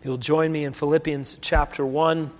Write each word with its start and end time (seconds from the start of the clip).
You'll 0.00 0.16
join 0.16 0.52
me 0.52 0.64
in 0.64 0.74
Philippians 0.74 1.38
chapter 1.40 1.84
1. 1.84 2.30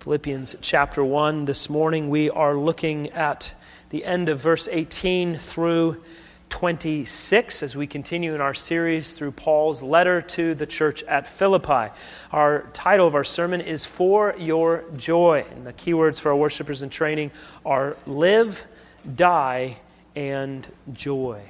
Philippians 0.00 0.56
chapter 0.60 1.02
1. 1.02 1.46
This 1.46 1.70
morning 1.70 2.10
we 2.10 2.28
are 2.28 2.54
looking 2.54 3.08
at 3.12 3.54
the 3.88 4.04
end 4.04 4.28
of 4.28 4.38
verse 4.38 4.68
18 4.70 5.38
through 5.38 6.02
26 6.50 7.62
as 7.62 7.74
we 7.74 7.86
continue 7.86 8.34
in 8.34 8.42
our 8.42 8.52
series 8.52 9.14
through 9.14 9.32
Paul's 9.32 9.82
letter 9.82 10.20
to 10.20 10.54
the 10.54 10.66
church 10.66 11.02
at 11.04 11.26
Philippi. 11.26 11.90
Our 12.32 12.66
title 12.74 13.06
of 13.06 13.14
our 13.14 13.24
sermon 13.24 13.62
is 13.62 13.86
For 13.86 14.34
Your 14.36 14.84
Joy. 14.94 15.46
And 15.50 15.66
the 15.66 15.72
keywords 15.72 16.20
for 16.20 16.32
our 16.32 16.36
worshipers 16.36 16.82
in 16.82 16.90
training 16.90 17.30
are 17.64 17.96
live, 18.06 18.66
die, 19.16 19.78
and 20.14 20.70
joy. 20.92 21.40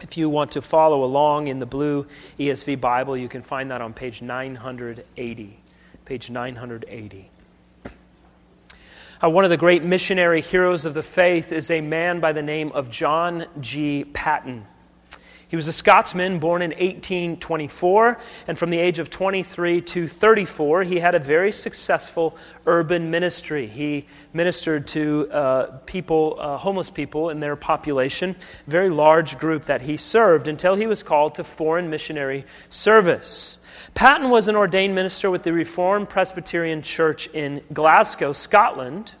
If 0.00 0.16
you 0.16 0.28
want 0.28 0.52
to 0.52 0.62
follow 0.62 1.04
along 1.04 1.46
in 1.46 1.58
the 1.58 1.66
blue 1.66 2.06
ESV 2.38 2.80
Bible, 2.80 3.16
you 3.16 3.28
can 3.28 3.42
find 3.42 3.70
that 3.70 3.80
on 3.80 3.92
page 3.92 4.22
980. 4.22 5.58
Page 6.04 6.30
980. 6.30 7.30
Uh, 9.22 9.30
one 9.30 9.44
of 9.44 9.50
the 9.50 9.56
great 9.56 9.82
missionary 9.82 10.40
heroes 10.40 10.84
of 10.84 10.92
the 10.94 11.02
faith 11.02 11.52
is 11.52 11.70
a 11.70 11.80
man 11.80 12.20
by 12.20 12.32
the 12.32 12.42
name 12.42 12.72
of 12.72 12.90
John 12.90 13.46
G. 13.60 14.04
Paton. 14.04 14.66
He 15.54 15.56
was 15.56 15.68
a 15.68 15.72
Scotsman 15.72 16.40
born 16.40 16.62
in 16.62 16.70
1824, 16.70 18.18
and 18.48 18.58
from 18.58 18.70
the 18.70 18.78
age 18.80 18.98
of 18.98 19.08
23 19.08 19.82
to 19.82 20.08
34, 20.08 20.82
he 20.82 20.98
had 20.98 21.14
a 21.14 21.20
very 21.20 21.52
successful 21.52 22.36
urban 22.66 23.08
ministry. 23.12 23.68
He 23.68 24.06
ministered 24.32 24.88
to 24.88 25.30
uh, 25.30 25.66
people, 25.86 26.38
uh, 26.40 26.56
homeless 26.56 26.90
people 26.90 27.30
in 27.30 27.38
their 27.38 27.54
population, 27.54 28.34
very 28.66 28.90
large 28.90 29.38
group 29.38 29.66
that 29.66 29.82
he 29.82 29.96
served 29.96 30.48
until 30.48 30.74
he 30.74 30.88
was 30.88 31.04
called 31.04 31.36
to 31.36 31.44
foreign 31.44 31.88
missionary 31.88 32.44
service. 32.68 33.56
Paton 33.94 34.30
was 34.30 34.48
an 34.48 34.56
ordained 34.56 34.96
minister 34.96 35.30
with 35.30 35.44
the 35.44 35.52
Reformed 35.52 36.08
Presbyterian 36.08 36.82
Church 36.82 37.28
in 37.28 37.62
Glasgow, 37.72 38.32
Scotland. 38.32 39.14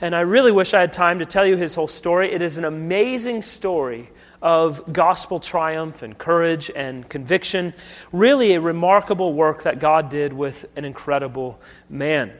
And 0.00 0.16
I 0.16 0.20
really 0.20 0.52
wish 0.52 0.72
I 0.72 0.80
had 0.80 0.94
time 0.94 1.18
to 1.18 1.26
tell 1.26 1.44
you 1.44 1.58
his 1.58 1.74
whole 1.74 1.86
story. 1.86 2.32
It 2.32 2.40
is 2.40 2.56
an 2.56 2.64
amazing 2.64 3.42
story 3.42 4.08
of 4.42 4.92
gospel 4.92 5.40
triumph 5.40 6.02
and 6.02 6.16
courage 6.16 6.70
and 6.74 7.08
conviction. 7.08 7.74
Really, 8.12 8.54
a 8.54 8.60
remarkable 8.60 9.32
work 9.32 9.62
that 9.64 9.78
God 9.78 10.08
did 10.08 10.32
with 10.32 10.66
an 10.76 10.84
incredible 10.84 11.60
man. 11.88 12.32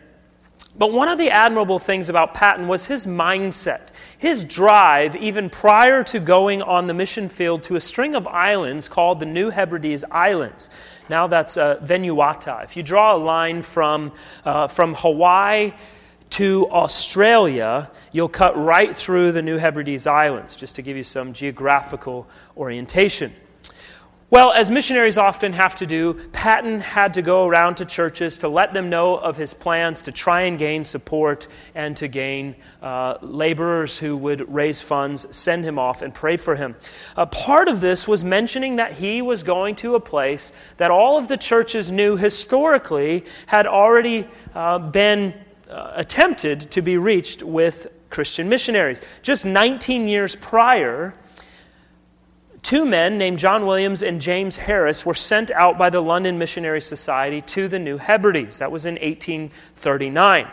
But 0.77 0.93
one 0.93 1.09
of 1.09 1.19
the 1.19 1.31
admirable 1.31 1.79
things 1.79 2.09
about 2.09 2.33
Paton 2.33 2.69
was 2.69 2.87
his 2.87 3.05
mindset, 3.05 3.89
his 4.17 4.45
drive, 4.45 5.17
even 5.17 5.51
prior 5.51 6.05
to 6.05 6.21
going 6.21 6.63
on 6.63 6.87
the 6.87 6.95
mission 6.95 7.29
field 7.29 7.65
to 7.65 7.77
a 7.77 7.81
string 7.81 8.15
of 8.15 8.27
islands 8.27 8.89
called 8.89 9.19
the 9.19 9.27
New 9.27 9.51
Hebrides 9.51 10.05
Islands. 10.11 10.71
Now 11.09 11.27
that's 11.27 11.57
uh, 11.57 11.81
Vanuatu. 11.83 12.63
If 12.65 12.77
you 12.77 12.85
draw 12.85 13.17
a 13.17 13.19
line 13.19 13.63
from, 13.63 14.13
uh, 14.45 14.69
from 14.69 14.95
Hawaii 14.95 15.73
to 16.31 16.69
Australia, 16.71 17.91
you'll 18.13 18.29
cut 18.29 18.57
right 18.57 18.97
through 18.97 19.33
the 19.33 19.43
New 19.43 19.59
Hebrides 19.59 20.07
Islands, 20.07 20.57
just 20.57 20.77
to 20.77 20.83
give 20.83 20.97
you 20.97 21.05
some 21.05 21.33
geographical 21.33 22.29
orientation. 22.57 23.33
Well, 24.31 24.53
as 24.53 24.71
missionaries 24.71 25.19
often 25.19 25.53
have 25.55 25.75
to 25.77 25.87
do, 25.87 26.15
Paton 26.15 26.79
had 26.79 27.15
to 27.15 27.23
go 27.23 27.49
around 27.49 27.79
to 27.79 27.85
churches 27.85 28.39
to 28.39 28.49
let 28.49 28.73
them 28.73 28.89
know 28.89 29.17
of 29.17 29.37
his 29.37 29.53
plans 29.53 30.05
to 30.05 30.13
try 30.13 30.43
and 30.43 30.57
gain 30.57 30.85
support 30.85 31.49
and 31.75 31.97
to 31.97 32.07
gain 32.07 32.55
uh, 32.81 33.19
laborers 33.23 33.99
who 33.99 34.17
would 34.17 34.49
raise 34.49 34.81
funds, 34.81 35.27
send 35.37 35.65
him 35.65 35.81
off, 35.81 36.01
and 36.01 36.15
pray 36.15 36.37
for 36.37 36.55
him. 36.55 36.77
A 37.17 37.27
part 37.27 37.67
of 37.67 37.81
this 37.81 38.07
was 38.07 38.23
mentioning 38.23 38.77
that 38.77 38.93
he 38.93 39.21
was 39.21 39.43
going 39.43 39.75
to 39.77 39.97
a 39.97 40.01
place 40.01 40.53
that 40.77 40.93
all 40.93 41.19
of 41.19 41.27
the 41.27 41.37
churches 41.37 41.91
knew 41.91 42.17
historically 42.17 43.25
had 43.47 43.67
already 43.67 44.29
uh, 44.55 44.79
been 44.79 45.35
uh, 45.71 45.93
attempted 45.95 46.71
to 46.73 46.83
be 46.83 46.97
reached 46.97 47.43
with 47.43 47.87
Christian 48.11 48.49
missionaries. 48.49 49.01
Just 49.23 49.47
19 49.47 50.09
years 50.09 50.35
prior, 50.37 51.15
two 52.63 52.85
men 52.85 53.19
named 53.19 53.39
John 53.39 53.67
Williams 53.67 54.03
and 54.03 54.21
James 54.21 54.57
Harris 54.57 55.07
were 55.07 55.15
sent 55.15 55.51
out 55.53 55.79
by 55.79 55.91
the 55.91 56.01
London 56.01 56.39
Missionary 56.39 56.81
Society 56.81 57.41
to 57.43 57.69
the 57.69 57.79
New 57.79 57.99
Hebrides. 57.99 58.59
That 58.59 58.73
was 58.73 58.85
in 58.85 58.95
1839. 58.95 60.49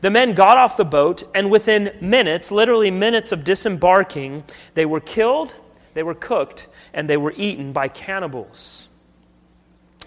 The 0.00 0.10
men 0.10 0.34
got 0.34 0.58
off 0.58 0.76
the 0.76 0.84
boat, 0.84 1.22
and 1.34 1.50
within 1.50 1.96
minutes, 2.00 2.50
literally 2.50 2.90
minutes 2.90 3.32
of 3.32 3.44
disembarking, 3.44 4.44
they 4.74 4.84
were 4.84 5.00
killed, 5.00 5.54
they 5.94 6.02
were 6.02 6.14
cooked, 6.14 6.68
and 6.92 7.08
they 7.08 7.16
were 7.16 7.32
eaten 7.36 7.72
by 7.72 7.88
cannibals. 7.88 8.88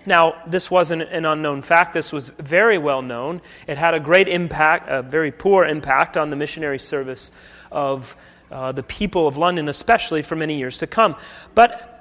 Now, 0.06 0.42
this 0.48 0.72
wasn't 0.72 1.04
an 1.04 1.26
unknown 1.26 1.62
fact. 1.62 1.94
This 1.94 2.14
was 2.14 2.30
very 2.30 2.78
well 2.78 3.02
known. 3.02 3.42
It 3.68 3.78
had 3.78 3.94
a 3.94 4.00
great 4.00 4.28
impact, 4.28 4.88
a 4.90 5.02
very 5.02 5.32
poor 5.32 5.66
impact 5.66 6.18
on 6.18 6.30
the 6.30 6.36
missionary 6.36 6.80
service 6.80 7.32
of 7.72 8.16
uh, 8.52 8.72
the 8.72 8.84
people 8.84 9.28
of 9.28 9.38
London, 9.38 9.68
especially 9.68 10.22
for 10.22 10.36
many 10.36 10.58
years 10.58 10.80
to 10.80 10.88
come. 10.88 11.16
But 11.54 12.00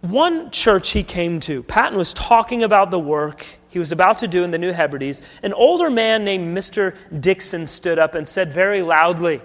one 0.00 0.50
church 0.50 0.90
he 0.90 1.02
came 1.02 1.40
to, 1.40 1.62
Paton 1.62 1.98
was 1.98 2.14
talking 2.14 2.62
about 2.62 2.90
the 2.90 2.98
work 2.98 3.44
he 3.68 3.78
was 3.78 3.92
about 3.92 4.20
to 4.20 4.28
do 4.28 4.44
in 4.44 4.50
the 4.50 4.58
New 4.58 4.72
Hebrides. 4.72 5.20
An 5.42 5.52
older 5.52 5.90
man 5.90 6.24
named 6.24 6.56
Mr. 6.56 6.96
Dixon 7.20 7.66
stood 7.66 7.98
up 7.98 8.14
and 8.14 8.26
said 8.26 8.52
very 8.52 8.82
loudly, 8.82 9.42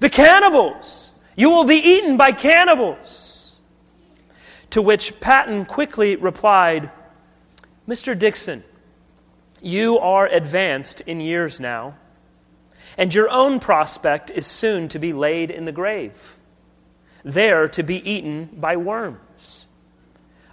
The 0.00 0.10
cannibals! 0.10 1.12
You 1.36 1.50
will 1.50 1.64
be 1.64 1.76
eaten 1.76 2.16
by 2.16 2.32
cannibals! 2.32 3.35
To 4.76 4.82
which 4.82 5.20
Paton 5.20 5.64
quickly 5.64 6.16
replied, 6.16 6.90
Mr. 7.88 8.18
Dixon, 8.18 8.62
you 9.62 9.98
are 9.98 10.26
advanced 10.26 11.00
in 11.00 11.18
years 11.18 11.58
now, 11.58 11.94
and 12.98 13.14
your 13.14 13.30
own 13.30 13.58
prospect 13.58 14.28
is 14.28 14.46
soon 14.46 14.88
to 14.88 14.98
be 14.98 15.14
laid 15.14 15.50
in 15.50 15.64
the 15.64 15.72
grave, 15.72 16.36
there 17.24 17.68
to 17.68 17.82
be 17.82 18.06
eaten 18.06 18.50
by 18.52 18.76
worms. 18.76 19.64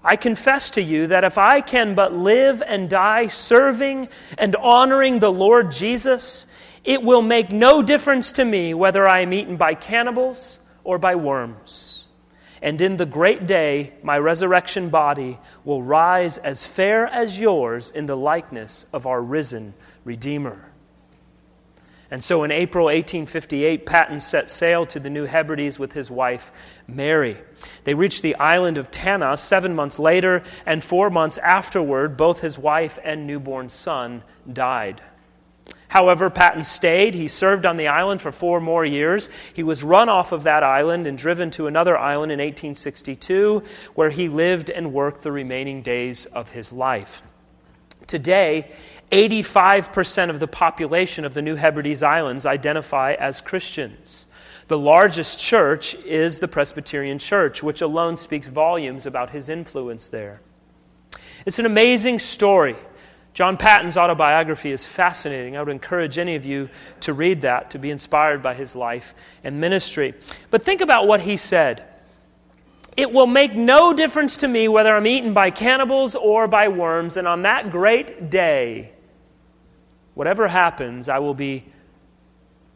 I 0.06 0.16
confess 0.16 0.72
to 0.72 0.82
you 0.82 1.08
that 1.08 1.26
if 1.26 1.38
I 1.38 1.60
can 1.60 1.94
but 1.94 2.14
live 2.14 2.64
and 2.66 2.90
die 2.90 3.28
serving 3.28 4.08
and 4.38 4.56
honoring 4.56 5.20
the 5.20 5.34
Lord 5.34 5.70
Jesus, 5.70 6.48
it 6.86 7.04
will 7.04 7.22
make 7.22 7.52
no 7.52 7.84
difference 7.84 8.32
to 8.32 8.46
me 8.46 8.74
whether 8.74 9.06
I 9.06 9.20
am 9.20 9.34
eaten 9.34 9.58
by 9.58 9.74
cannibals 9.74 10.62
or 10.86 10.98
by 10.98 11.16
worms 11.16 11.93
and 12.64 12.80
in 12.80 12.96
the 12.98 13.06
great 13.06 13.46
day 13.46 13.94
my 14.02 14.18
resurrection 14.18 14.90
body 14.90 15.38
will 15.66 15.84
rise 15.84 16.38
as 16.40 16.66
fair 16.66 17.06
as 17.06 17.40
yours 17.40 17.92
in 17.92 18.08
the 18.08 18.18
likeness 18.18 18.86
of 18.94 19.06
our 19.06 19.22
risen 19.22 19.76
Redeemer. 20.06 20.72
And 22.10 22.24
so 22.24 22.44
in 22.44 22.52
April 22.52 22.86
1858, 22.86 23.86
Paton 23.86 24.20
set 24.20 24.48
sail 24.48 24.86
to 24.86 25.00
the 25.00 25.10
New 25.10 25.26
Hebrides 25.26 25.80
with 25.80 25.94
his 25.94 26.12
wife, 26.12 26.52
Mary. 26.88 27.38
They 27.86 27.96
reached 27.96 28.22
the 28.22 28.36
island 28.36 28.78
of 28.78 28.92
Tanna 28.92 29.36
seven 29.36 29.74
months 29.74 29.98
later, 29.98 30.44
and 30.66 30.84
four 30.84 31.10
months 31.10 31.40
afterward, 31.40 32.16
both 32.16 32.42
his 32.42 32.60
wife 32.60 33.00
and 33.04 33.26
newborn 33.26 33.70
son 33.70 34.24
died. 34.52 35.02
However, 35.94 36.32
Paton 36.32 36.64
stayed. 36.64 37.14
He 37.14 37.28
served 37.28 37.68
on 37.68 37.78
the 37.78 37.88
island 37.88 38.20
for 38.20 38.32
four 38.32 38.60
more 38.60 38.84
years. 38.84 39.30
He 39.54 39.62
was 39.62 39.84
run 39.84 40.10
off 40.10 40.32
of 40.32 40.42
that 40.42 40.64
island 40.64 41.06
and 41.06 41.16
driven 41.16 41.52
to 41.52 41.68
another 41.68 41.96
island 41.96 42.32
in 42.32 42.40
1862, 42.40 43.62
where 43.94 44.10
he 44.10 44.28
lived 44.28 44.72
and 44.72 44.92
worked 44.92 45.22
the 45.22 45.32
remaining 45.32 45.84
days 45.84 46.26
of 46.26 46.50
his 46.50 46.74
life. 46.74 47.22
Today, 48.08 48.72
85% 49.12 50.32
of 50.32 50.40
the 50.40 50.48
population 50.48 51.26
of 51.26 51.36
the 51.36 51.44
New 51.44 51.58
Hebrides 51.58 52.02
Islands 52.02 52.48
identify 52.48 53.14
as 53.14 53.40
Christians. 53.40 54.26
The 54.70 54.80
largest 54.80 55.40
church 55.40 55.94
is 55.94 56.40
the 56.40 56.48
Presbyterian 56.48 57.20
Church, 57.20 57.62
which 57.62 57.82
alone 57.82 58.18
speaks 58.18 58.50
volumes 58.50 59.06
about 59.06 59.30
his 59.30 59.48
influence 59.48 60.08
there. 60.08 60.42
It's 61.46 61.60
an 61.60 61.68
amazing 61.68 62.18
story. 62.18 62.78
John 63.34 63.58
Paton's 63.58 63.98
autobiography 63.98 64.72
is 64.72 64.86
fascinating. 64.86 65.58
I 65.58 65.62
would 65.62 65.72
encourage 65.72 66.20
any 66.20 66.36
of 66.36 66.46
you 66.46 66.70
to 67.02 67.14
read 67.14 67.42
that, 67.42 67.72
to 67.72 67.80
be 67.80 67.90
inspired 67.90 68.44
by 68.44 68.54
his 68.54 68.76
life 68.76 69.16
and 69.44 69.60
ministry. 69.60 70.14
But 70.52 70.62
think 70.62 70.82
about 70.82 71.08
what 71.08 71.22
he 71.22 71.38
said. 71.38 71.84
It 72.96 73.12
will 73.12 73.26
make 73.26 73.56
no 73.56 73.92
difference 73.92 74.38
to 74.38 74.48
me 74.48 74.68
whether 74.68 74.96
I'm 74.96 75.08
eaten 75.08 75.34
by 75.34 75.50
cannibals 75.50 76.16
or 76.16 76.48
by 76.48 76.68
worms, 76.68 77.18
and 77.18 77.28
on 77.28 77.42
that 77.42 77.72
great 77.72 78.30
day, 78.30 78.92
whatever 80.14 80.48
happens, 80.48 81.10
I 81.10 81.18
will 81.18 81.34
be 81.34 81.66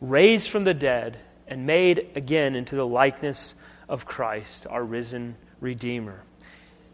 raised 0.02 0.50
from 0.50 0.64
the 0.64 0.74
dead 0.74 1.20
and 1.48 1.68
made 1.68 2.10
again 2.16 2.56
into 2.56 2.76
the 2.76 2.86
likeness 2.86 3.54
of 3.88 4.06
Christ, 4.06 4.66
our 4.68 4.84
risen 4.84 5.36
Redeemer. 5.62 6.24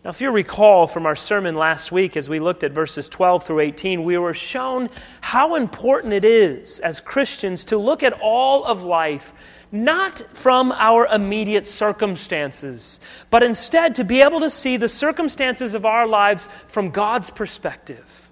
Now, 0.03 0.09
if 0.09 0.19
you 0.19 0.31
recall 0.31 0.87
from 0.87 1.05
our 1.05 1.15
sermon 1.15 1.55
last 1.55 1.91
week, 1.91 2.17
as 2.17 2.27
we 2.27 2.41
looked 2.41 2.63
at 2.63 2.73
verses 2.73 3.07
12 3.07 3.45
through 3.45 3.61
18, 3.61 4.03
we 4.03 4.17
were 4.17 4.33
shown 4.33 4.89
how 5.21 5.55
important 5.55 6.13
it 6.13 6.25
is 6.25 6.81
as 6.81 6.99
Christians 6.99 7.63
to 7.65 7.77
look 7.77 8.03
at 8.03 8.13
all 8.21 8.65
of 8.65 8.83
life 8.83 9.33
not 9.73 10.23
from 10.33 10.71
our 10.73 11.07
immediate 11.07 11.65
circumstances, 11.65 12.99
but 13.31 13.41
instead 13.41 13.95
to 13.95 14.03
be 14.03 14.21
able 14.21 14.39
to 14.39 14.49
see 14.49 14.77
the 14.77 14.87
circumstances 14.87 15.73
of 15.73 15.83
our 15.83 16.05
lives 16.05 16.47
from 16.67 16.91
God's 16.91 17.31
perspective. 17.31 18.29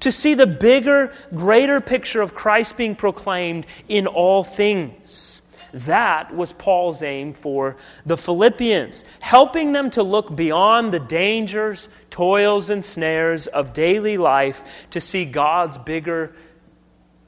To 0.00 0.10
see 0.10 0.32
the 0.32 0.46
bigger, 0.46 1.12
greater 1.34 1.82
picture 1.82 2.22
of 2.22 2.34
Christ 2.34 2.78
being 2.78 2.96
proclaimed 2.96 3.66
in 3.86 4.06
all 4.06 4.44
things. 4.44 5.41
That 5.72 6.34
was 6.34 6.52
Paul's 6.52 7.02
aim 7.02 7.32
for 7.32 7.76
the 8.04 8.16
Philippians, 8.16 9.04
helping 9.20 9.72
them 9.72 9.90
to 9.90 10.02
look 10.02 10.34
beyond 10.34 10.92
the 10.92 11.00
dangers, 11.00 11.88
toils, 12.10 12.68
and 12.68 12.84
snares 12.84 13.46
of 13.46 13.72
daily 13.72 14.18
life 14.18 14.86
to 14.90 15.00
see 15.00 15.24
God's 15.24 15.78
bigger, 15.78 16.34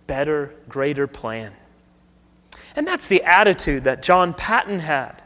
better, 0.07 0.55
greater 0.69 1.07
plan. 1.07 1.53
And 2.77 2.87
that's 2.87 3.09
the 3.09 3.23
attitude 3.23 3.85
that 3.85 4.03
John 4.03 4.35
Paton 4.35 4.81
had. 4.81 5.23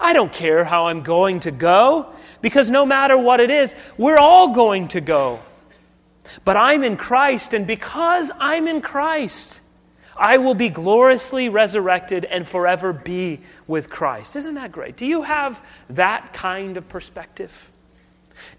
I 0.00 0.12
don't 0.12 0.32
care 0.32 0.64
how 0.64 0.86
I'm 0.86 1.02
going 1.02 1.40
to 1.40 1.50
go, 1.50 2.12
because 2.40 2.70
no 2.70 2.86
matter 2.86 3.16
what 3.18 3.40
it 3.40 3.50
is, 3.50 3.74
we're 3.98 4.18
all 4.18 4.54
going 4.54 4.88
to 4.88 5.00
go. 5.00 5.40
But 6.44 6.56
I'm 6.56 6.82
in 6.82 6.96
Christ, 6.96 7.52
and 7.52 7.66
because 7.66 8.30
I'm 8.38 8.66
in 8.66 8.80
Christ, 8.80 9.60
I 10.16 10.38
will 10.38 10.54
be 10.54 10.68
gloriously 10.68 11.48
resurrected 11.48 12.24
and 12.24 12.46
forever 12.46 12.92
be 12.92 13.40
with 13.66 13.90
Christ. 13.90 14.36
Isn't 14.36 14.54
that 14.54 14.72
great? 14.72 14.96
Do 14.96 15.06
you 15.06 15.22
have 15.22 15.64
that 15.90 16.32
kind 16.32 16.76
of 16.76 16.88
perspective? 16.88 17.72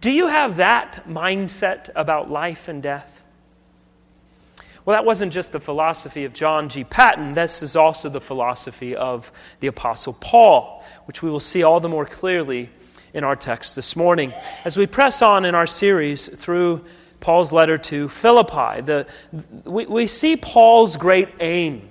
Do 0.02 0.12
you 0.12 0.28
have 0.28 0.58
that 0.58 1.08
mindset 1.08 1.90
about 1.96 2.30
life 2.30 2.68
and 2.68 2.82
death? 2.82 3.24
Well, 4.86 4.96
that 4.96 5.06
wasn't 5.06 5.34
just 5.34 5.52
the 5.52 5.60
philosophy 5.60 6.26
of 6.26 6.34
John 6.34 6.70
G. 6.70 6.84
Paton. 6.84 7.34
This 7.34 7.64
is 7.64 7.76
also 7.76 8.08
the 8.08 8.22
philosophy 8.22 8.96
of 8.96 9.32
the 9.60 9.68
Apostle 9.68 10.14
Paul, 10.14 10.84
which 11.06 11.24
we 11.24 11.32
will 11.32 11.40
see 11.40 11.64
all 11.64 11.80
the 11.80 11.90
more 11.90 12.06
clearly 12.06 12.70
in 13.12 13.24
our 13.24 13.36
text 13.36 13.76
this 13.76 13.96
morning. 13.96 14.32
As 14.64 14.78
we 14.78 14.86
press 14.86 15.24
on 15.24 15.46
in 15.46 15.56
our 15.56 15.66
series 15.66 16.28
through 16.28 16.86
Paul's 17.26 17.52
letter 17.52 17.80
to 17.80 18.08
Philippi, 18.08 18.82
the, 18.82 19.08
we, 19.64 19.88
we 19.88 20.06
see 20.06 20.38
Paul's 20.38 20.96
great 20.96 21.28
aim, 21.40 21.90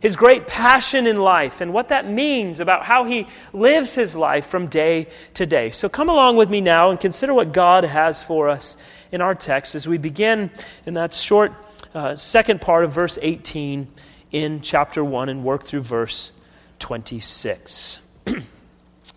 his 0.00 0.14
great 0.14 0.46
passion 0.46 1.06
in 1.06 1.18
life, 1.18 1.62
and 1.62 1.72
what 1.72 1.88
that 1.88 2.06
means 2.06 2.60
about 2.60 2.84
how 2.84 3.04
he 3.04 3.28
lives 3.54 3.94
his 3.94 4.14
life 4.14 4.46
from 4.46 4.66
day 4.66 5.06
to 5.32 5.46
day. 5.46 5.70
So 5.70 5.88
come 5.88 6.10
along 6.10 6.36
with 6.36 6.50
me 6.50 6.60
now 6.60 6.90
and 6.90 7.00
consider 7.00 7.32
what 7.32 7.54
God 7.54 7.84
has 7.84 8.22
for 8.22 8.50
us 8.50 8.76
in 9.10 9.22
our 9.22 9.34
text 9.34 9.74
as 9.74 9.88
we 9.88 9.96
begin 9.96 10.50
in 10.84 10.92
that 10.92 11.14
short 11.14 11.54
uh, 11.94 12.14
second 12.14 12.60
part 12.60 12.84
of 12.84 12.92
verse 12.92 13.18
18 13.22 13.88
in 14.32 14.60
chapter 14.60 15.02
1 15.02 15.30
and 15.30 15.44
work 15.44 15.62
through 15.62 15.80
verse 15.80 16.30
26. 16.78 18.00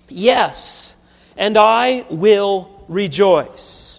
yes, 0.08 0.96
and 1.36 1.58
I 1.58 2.06
will 2.10 2.86
rejoice. 2.88 3.99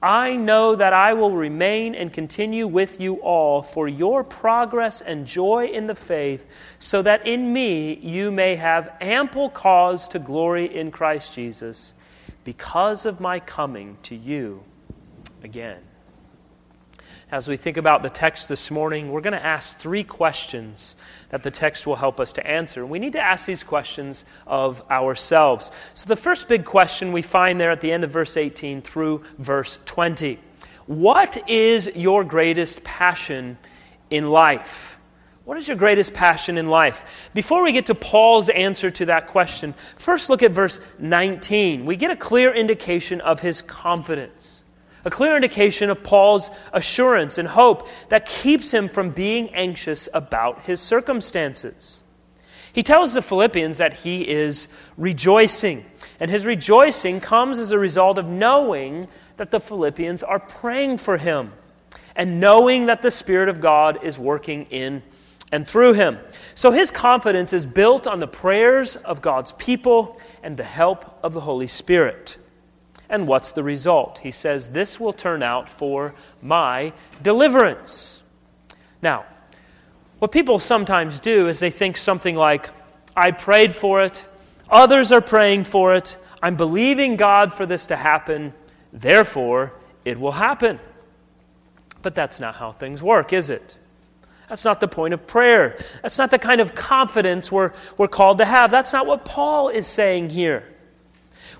I 0.00 0.36
know 0.36 0.76
that 0.76 0.92
I 0.92 1.14
will 1.14 1.32
remain 1.32 1.94
and 1.96 2.12
continue 2.12 2.68
with 2.68 3.00
you 3.00 3.16
all 3.16 3.62
for 3.62 3.88
your 3.88 4.22
progress 4.22 5.00
and 5.00 5.26
joy 5.26 5.66
in 5.66 5.86
the 5.86 5.94
faith, 5.94 6.46
so 6.78 7.02
that 7.02 7.26
in 7.26 7.52
me 7.52 7.94
you 7.94 8.30
may 8.30 8.54
have 8.56 8.94
ample 9.00 9.50
cause 9.50 10.06
to 10.08 10.20
glory 10.20 10.72
in 10.72 10.92
Christ 10.92 11.34
Jesus 11.34 11.94
because 12.44 13.06
of 13.06 13.18
my 13.18 13.40
coming 13.40 13.98
to 14.04 14.14
you 14.14 14.62
again. 15.42 15.80
As 17.30 17.46
we 17.46 17.58
think 17.58 17.76
about 17.76 18.02
the 18.02 18.08
text 18.08 18.48
this 18.48 18.70
morning, 18.70 19.10
we're 19.10 19.20
going 19.20 19.34
to 19.34 19.44
ask 19.44 19.76
three 19.76 20.02
questions 20.02 20.96
that 21.28 21.42
the 21.42 21.50
text 21.50 21.86
will 21.86 21.96
help 21.96 22.20
us 22.20 22.32
to 22.34 22.46
answer. 22.46 22.86
We 22.86 22.98
need 22.98 23.12
to 23.12 23.20
ask 23.20 23.44
these 23.44 23.62
questions 23.62 24.24
of 24.46 24.82
ourselves. 24.90 25.70
So, 25.92 26.08
the 26.08 26.16
first 26.16 26.48
big 26.48 26.64
question 26.64 27.12
we 27.12 27.20
find 27.20 27.60
there 27.60 27.70
at 27.70 27.82
the 27.82 27.92
end 27.92 28.02
of 28.02 28.10
verse 28.10 28.38
18 28.38 28.80
through 28.80 29.24
verse 29.36 29.78
20 29.84 30.38
What 30.86 31.50
is 31.50 31.90
your 31.94 32.24
greatest 32.24 32.82
passion 32.82 33.58
in 34.08 34.30
life? 34.30 34.98
What 35.44 35.58
is 35.58 35.68
your 35.68 35.76
greatest 35.76 36.14
passion 36.14 36.56
in 36.56 36.68
life? 36.68 37.30
Before 37.34 37.62
we 37.62 37.72
get 37.72 37.86
to 37.86 37.94
Paul's 37.94 38.48
answer 38.48 38.88
to 38.88 39.04
that 39.06 39.26
question, 39.26 39.74
first 39.98 40.30
look 40.30 40.42
at 40.42 40.52
verse 40.52 40.80
19. 40.98 41.84
We 41.84 41.96
get 41.96 42.10
a 42.10 42.16
clear 42.16 42.54
indication 42.54 43.20
of 43.20 43.40
his 43.40 43.60
confidence 43.60 44.57
a 45.04 45.10
clear 45.10 45.36
indication 45.36 45.90
of 45.90 46.02
Paul's 46.02 46.50
assurance 46.72 47.38
and 47.38 47.48
hope 47.48 47.88
that 48.08 48.26
keeps 48.26 48.72
him 48.72 48.88
from 48.88 49.10
being 49.10 49.50
anxious 49.50 50.08
about 50.12 50.62
his 50.62 50.80
circumstances. 50.80 52.02
He 52.72 52.82
tells 52.82 53.14
the 53.14 53.22
Philippians 53.22 53.78
that 53.78 53.94
he 53.94 54.28
is 54.28 54.68
rejoicing, 54.96 55.84
and 56.20 56.30
his 56.30 56.46
rejoicing 56.46 57.20
comes 57.20 57.58
as 57.58 57.72
a 57.72 57.78
result 57.78 58.18
of 58.18 58.28
knowing 58.28 59.08
that 59.36 59.50
the 59.50 59.60
Philippians 59.60 60.22
are 60.22 60.38
praying 60.38 60.98
for 60.98 61.16
him 61.16 61.52
and 62.14 62.40
knowing 62.40 62.86
that 62.86 63.02
the 63.02 63.10
Spirit 63.10 63.48
of 63.48 63.60
God 63.60 64.02
is 64.02 64.18
working 64.18 64.66
in 64.70 65.02
and 65.50 65.66
through 65.66 65.94
him. 65.94 66.18
So 66.54 66.70
his 66.70 66.90
confidence 66.90 67.52
is 67.52 67.64
built 67.64 68.06
on 68.06 68.18
the 68.18 68.26
prayers 68.26 68.96
of 68.96 69.22
God's 69.22 69.52
people 69.52 70.20
and 70.42 70.56
the 70.56 70.64
help 70.64 71.18
of 71.22 71.32
the 71.32 71.40
Holy 71.40 71.68
Spirit. 71.68 72.36
And 73.08 73.26
what's 73.26 73.52
the 73.52 73.62
result? 73.62 74.18
He 74.18 74.30
says, 74.30 74.70
This 74.70 75.00
will 75.00 75.12
turn 75.12 75.42
out 75.42 75.68
for 75.68 76.14
my 76.42 76.92
deliverance. 77.22 78.22
Now, 79.00 79.24
what 80.18 80.32
people 80.32 80.58
sometimes 80.58 81.20
do 81.20 81.48
is 81.48 81.60
they 81.60 81.70
think 81.70 81.96
something 81.96 82.34
like, 82.34 82.70
I 83.16 83.30
prayed 83.30 83.74
for 83.74 84.02
it, 84.02 84.26
others 84.68 85.12
are 85.12 85.20
praying 85.20 85.64
for 85.64 85.94
it, 85.94 86.16
I'm 86.42 86.56
believing 86.56 87.16
God 87.16 87.54
for 87.54 87.66
this 87.66 87.86
to 87.86 87.96
happen, 87.96 88.52
therefore 88.92 89.74
it 90.04 90.18
will 90.18 90.32
happen. 90.32 90.80
But 92.02 92.14
that's 92.14 92.40
not 92.40 92.56
how 92.56 92.72
things 92.72 93.02
work, 93.02 93.32
is 93.32 93.50
it? 93.50 93.76
That's 94.48 94.64
not 94.64 94.80
the 94.80 94.88
point 94.88 95.14
of 95.14 95.26
prayer. 95.26 95.76
That's 96.02 96.16
not 96.16 96.30
the 96.30 96.38
kind 96.38 96.60
of 96.60 96.74
confidence 96.74 97.52
we're, 97.52 97.72
we're 97.98 98.08
called 98.08 98.38
to 98.38 98.44
have. 98.44 98.70
That's 98.70 98.92
not 98.92 99.06
what 99.06 99.24
Paul 99.24 99.68
is 99.68 99.86
saying 99.86 100.30
here. 100.30 100.64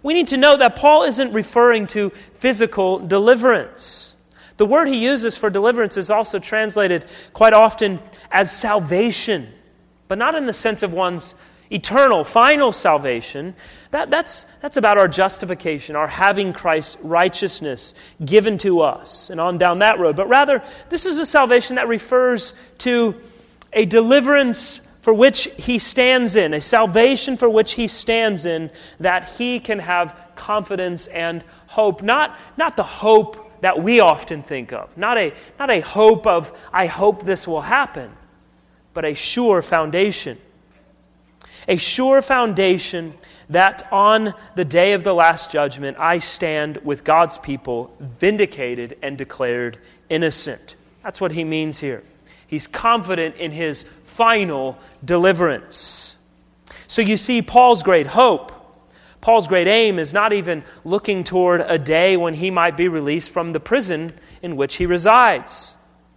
We 0.02 0.14
need 0.14 0.28
to 0.28 0.36
know 0.36 0.56
that 0.56 0.76
Paul 0.76 1.04
isn't 1.04 1.32
referring 1.32 1.86
to 1.88 2.10
physical 2.34 2.98
deliverance. 2.98 4.14
The 4.56 4.66
word 4.66 4.88
he 4.88 5.04
uses 5.04 5.36
for 5.38 5.50
deliverance 5.50 5.96
is 5.96 6.10
also 6.10 6.38
translated 6.38 7.06
quite 7.32 7.52
often 7.52 8.00
as 8.30 8.50
salvation, 8.50 9.48
but 10.08 10.18
not 10.18 10.34
in 10.34 10.46
the 10.46 10.52
sense 10.52 10.82
of 10.82 10.92
one's 10.92 11.34
eternal, 11.70 12.24
final 12.24 12.72
salvation. 12.72 13.54
That, 13.90 14.10
that's, 14.10 14.46
that's 14.60 14.76
about 14.76 14.98
our 14.98 15.08
justification, 15.08 15.96
our 15.96 16.08
having 16.08 16.52
Christ's 16.52 16.96
righteousness 17.02 17.94
given 18.24 18.58
to 18.58 18.80
us, 18.80 19.30
and 19.30 19.40
on 19.40 19.58
down 19.58 19.80
that 19.80 19.98
road. 19.98 20.16
But 20.16 20.28
rather, 20.28 20.62
this 20.88 21.06
is 21.06 21.18
a 21.18 21.26
salvation 21.26 21.76
that 21.76 21.88
refers 21.88 22.54
to 22.78 23.14
a 23.72 23.84
deliverance 23.84 24.80
for 25.00 25.14
which 25.14 25.48
he 25.56 25.78
stands 25.78 26.36
in, 26.36 26.54
a 26.54 26.60
salvation 26.60 27.36
for 27.36 27.48
which 27.48 27.72
he 27.72 27.86
stands 27.88 28.44
in, 28.46 28.70
that 29.00 29.30
he 29.30 29.60
can 29.60 29.78
have 29.78 30.18
confidence 30.34 31.06
and 31.08 31.44
hope. 31.68 32.02
Not, 32.02 32.38
not 32.56 32.76
the 32.76 32.82
hope 32.82 33.60
that 33.60 33.80
we 33.80 34.00
often 34.00 34.42
think 34.42 34.72
of, 34.72 34.96
not 34.96 35.18
a, 35.18 35.32
not 35.58 35.70
a 35.70 35.80
hope 35.80 36.26
of, 36.26 36.56
I 36.72 36.86
hope 36.86 37.24
this 37.24 37.46
will 37.46 37.62
happen, 37.62 38.10
but 38.92 39.04
a 39.04 39.14
sure 39.14 39.62
foundation. 39.62 40.38
a 41.68 41.76
sure 41.76 42.22
foundation 42.22 43.14
that 43.50 43.86
on 43.92 44.34
the 44.56 44.64
day 44.64 44.94
of 44.94 45.04
the 45.04 45.14
last 45.14 45.50
judgment 45.50 45.98
I 46.00 46.18
stand 46.18 46.78
with 46.78 47.04
God's 47.04 47.38
people, 47.38 47.94
vindicated 48.00 48.96
and 49.02 49.16
declared 49.16 49.78
innocent. 50.08 50.76
That's 51.02 51.20
what 51.20 51.32
he 51.32 51.44
means 51.44 51.78
here. 51.78 52.02
He's 52.46 52.66
confident 52.66 53.36
in 53.36 53.52
his 53.52 53.84
final 54.18 54.76
deliverance. 55.04 56.16
So 56.88 57.02
you 57.02 57.16
see, 57.16 57.40
Paul's 57.40 57.84
great 57.84 58.08
hope, 58.08 58.50
Paul's 59.20 59.46
great 59.46 59.68
aim 59.68 60.00
is 60.00 60.12
not 60.12 60.32
even 60.32 60.64
looking 60.84 61.22
toward 61.22 61.60
a 61.60 61.78
day 61.78 62.16
when 62.16 62.34
he 62.34 62.50
might 62.50 62.76
be 62.76 62.88
released 62.88 63.30
from 63.30 63.52
the 63.52 63.60
prison 63.60 64.12
in 64.42 64.56
which 64.56 64.75
he 64.75 64.87
resides. 64.87 65.76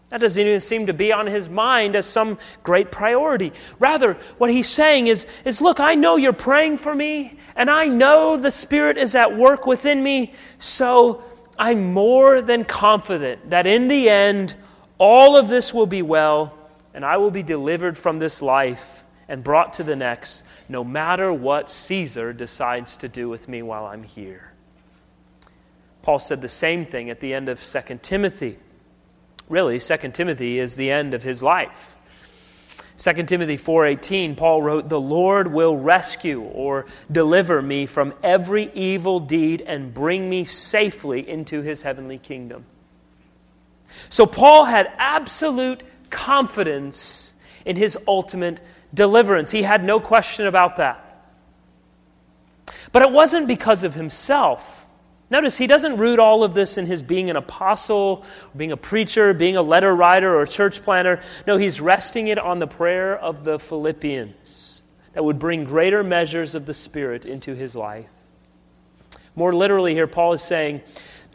That 0.10 0.22
doesn't 0.22 0.46
even 0.46 0.62
seem 0.62 0.88
to 0.88 0.94
be 0.94 1.12
on 1.12 1.28
his 1.28 1.48
mind 1.48 1.96
as 1.96 2.08
some 2.08 2.40
great 2.64 2.92
priority. 2.92 3.54
Rather, 3.78 4.16
what 4.40 4.50
he's 4.50 4.68
saying 4.68 5.06
is, 5.08 5.28
is 5.46 5.62
Look, 5.62 5.80
I 5.80 5.94
know 5.94 6.16
you're 6.16 6.34
praying 6.34 6.80
for 6.80 6.96
me, 6.96 7.38
and 7.56 7.70
I 7.70 7.86
know 7.86 8.36
the 8.36 8.50
Spirit 8.50 8.98
is 8.98 9.14
at 9.14 9.38
work 9.38 9.68
within 9.68 10.02
me, 10.02 10.34
so 10.58 11.24
I'm 11.60 11.94
more 11.94 12.42
than 12.42 12.66
confident 12.66 13.52
that 13.52 13.68
in 13.68 13.88
the 13.88 14.10
end, 14.10 14.56
all 14.98 15.38
of 15.38 15.50
this 15.50 15.72
will 15.72 15.86
be 15.86 16.02
well, 16.02 16.58
and 16.94 17.06
I 17.06 17.18
will 17.18 17.32
be 17.32 17.44
delivered 17.44 17.98
from 17.98 18.20
this 18.20 18.42
life 18.42 19.04
and 19.28 19.44
brought 19.44 19.74
to 19.74 19.84
the 19.84 19.96
next, 19.96 20.44
no 20.68 20.84
matter 20.84 21.32
what 21.32 21.72
Caesar 21.72 22.34
decides 22.34 22.98
to 22.98 23.08
do 23.08 23.30
with 23.30 23.48
me 23.48 23.62
while 23.62 23.86
I'm 23.86 24.04
here. 24.04 24.52
Paul 26.02 26.20
said 26.20 26.42
the 26.42 26.50
same 26.50 26.86
thing 26.86 27.10
at 27.10 27.20
the 27.20 27.34
end 27.34 27.48
of 27.48 27.64
2 27.64 28.00
Timothy. 28.02 28.58
Really 29.48 29.80
2 29.80 29.98
timothy 30.12 30.60
is 30.60 30.76
the 30.76 30.92
end 30.92 31.14
of 31.14 31.24
his 31.24 31.44
life. 31.44 31.98
2 32.98 33.24
timothy 33.24 33.58
4.18 33.58 34.38
paul 34.38 34.62
wrote 34.62 34.88
the 34.88 35.00
lord 35.00 35.52
will 35.52 35.76
rescue 35.76 36.42
or 36.42 36.86
deliver 37.12 37.62
me 37.62 37.86
from 37.86 38.14
every 38.22 38.72
evil 38.74 39.20
deed 39.20 39.62
and 39.62 39.94
bring 39.94 40.30
me 40.30 40.46
safely 40.46 41.28
into 41.28 41.62
his 41.62 41.82
heavenly 41.82 42.18
kingdom. 42.18 42.66
So 44.10 44.26
paul 44.26 44.66
had 44.66 44.92
absolute 44.98 45.84
confidence 46.12 47.34
in 47.66 47.76
his 47.76 47.98
ultimate 48.08 48.62
deliverance 48.94 49.50
he 49.52 49.64
had 49.64 49.84
no 49.84 50.00
question 50.00 50.46
about 50.46 50.76
that 50.76 51.08
but 52.92 53.02
it 53.02 53.12
wasn't 53.12 53.48
because 53.48 53.84
of 53.84 53.94
himself 53.94 54.82
Notice 55.32 55.58
he 55.58 55.66
doesn't 55.66 55.96
root 55.96 56.20
all 56.20 56.44
of 56.44 56.54
this 56.54 56.78
in 56.78 56.86
his 56.86 57.02
being 57.02 57.30
an 57.30 57.38
apostle, 57.38 58.26
being 58.56 58.74
a 58.74 58.78
preacher, 58.78 59.34
being 59.34 59.56
a 59.56 59.62
letter 59.62 59.96
writer, 59.96 60.36
or 60.36 60.42
a 60.42 60.48
church 60.48 60.84
planner. 60.84 61.22
No, 61.48 61.56
he's 61.56 61.80
resting 61.80 62.28
it 62.28 62.38
on 62.38 62.60
the 62.60 62.68
prayer 62.68 63.18
of 63.18 63.46
the 63.46 63.58
Philippians 63.58 64.82
that 65.14 65.24
would 65.24 65.40
bring 65.40 65.64
greater 65.64 66.04
measures 66.04 66.54
of 66.54 66.66
the 66.66 66.74
Spirit 66.74 67.26
into 67.26 67.56
his 67.56 67.78
life. 67.78 68.10
More 69.34 69.56
literally, 69.56 69.94
here, 69.94 70.06
Paul 70.06 70.34
is 70.34 70.42
saying, 70.42 70.82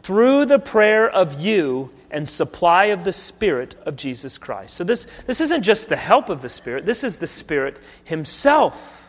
through 0.03 0.45
the 0.45 0.59
prayer 0.59 1.09
of 1.09 1.41
you 1.41 1.89
and 2.11 2.27
supply 2.27 2.85
of 2.85 3.03
the 3.03 3.13
Spirit 3.13 3.75
of 3.85 3.95
Jesus 3.95 4.37
Christ. 4.37 4.75
So, 4.75 4.83
this, 4.83 5.07
this 5.25 5.41
isn't 5.41 5.63
just 5.63 5.89
the 5.89 5.95
help 5.95 6.29
of 6.29 6.41
the 6.41 6.49
Spirit, 6.49 6.85
this 6.85 7.03
is 7.03 7.17
the 7.17 7.27
Spirit 7.27 7.79
Himself. 8.03 9.07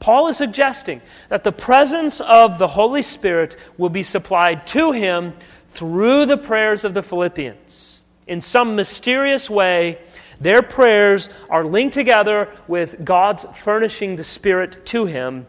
Paul 0.00 0.28
is 0.28 0.38
suggesting 0.38 1.02
that 1.28 1.44
the 1.44 1.52
presence 1.52 2.20
of 2.22 2.58
the 2.58 2.66
Holy 2.66 3.02
Spirit 3.02 3.56
will 3.76 3.90
be 3.90 4.02
supplied 4.02 4.66
to 4.68 4.92
him 4.92 5.34
through 5.68 6.24
the 6.24 6.38
prayers 6.38 6.84
of 6.84 6.94
the 6.94 7.02
Philippians. 7.02 8.00
In 8.26 8.40
some 8.40 8.76
mysterious 8.76 9.50
way, 9.50 9.98
their 10.40 10.62
prayers 10.62 11.28
are 11.50 11.64
linked 11.64 11.92
together 11.92 12.48
with 12.66 13.04
God's 13.04 13.44
furnishing 13.54 14.16
the 14.16 14.24
Spirit 14.24 14.86
to 14.86 15.04
him, 15.04 15.46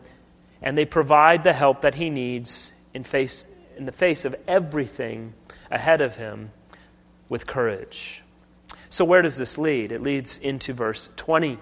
and 0.62 0.78
they 0.78 0.86
provide 0.86 1.46
the 1.46 1.54
help 1.54 1.82
that 1.82 1.96
he 1.96 2.10
needs 2.10 2.74
in, 2.94 3.06
face, 3.06 3.46
in 3.78 3.86
the 3.86 3.94
face 3.94 4.26
of 4.26 4.36
everything 4.50 5.34
ahead 5.72 6.02
of 6.02 6.18
him 6.18 6.52
with 7.32 7.48
courage. 7.48 8.24
So, 8.90 9.06
where 9.06 9.22
does 9.22 9.38
this 9.38 9.58
lead? 9.58 9.94
It 9.94 10.04
leads 10.04 10.38
into 10.38 10.74
verse 10.74 11.10
20. 11.16 11.58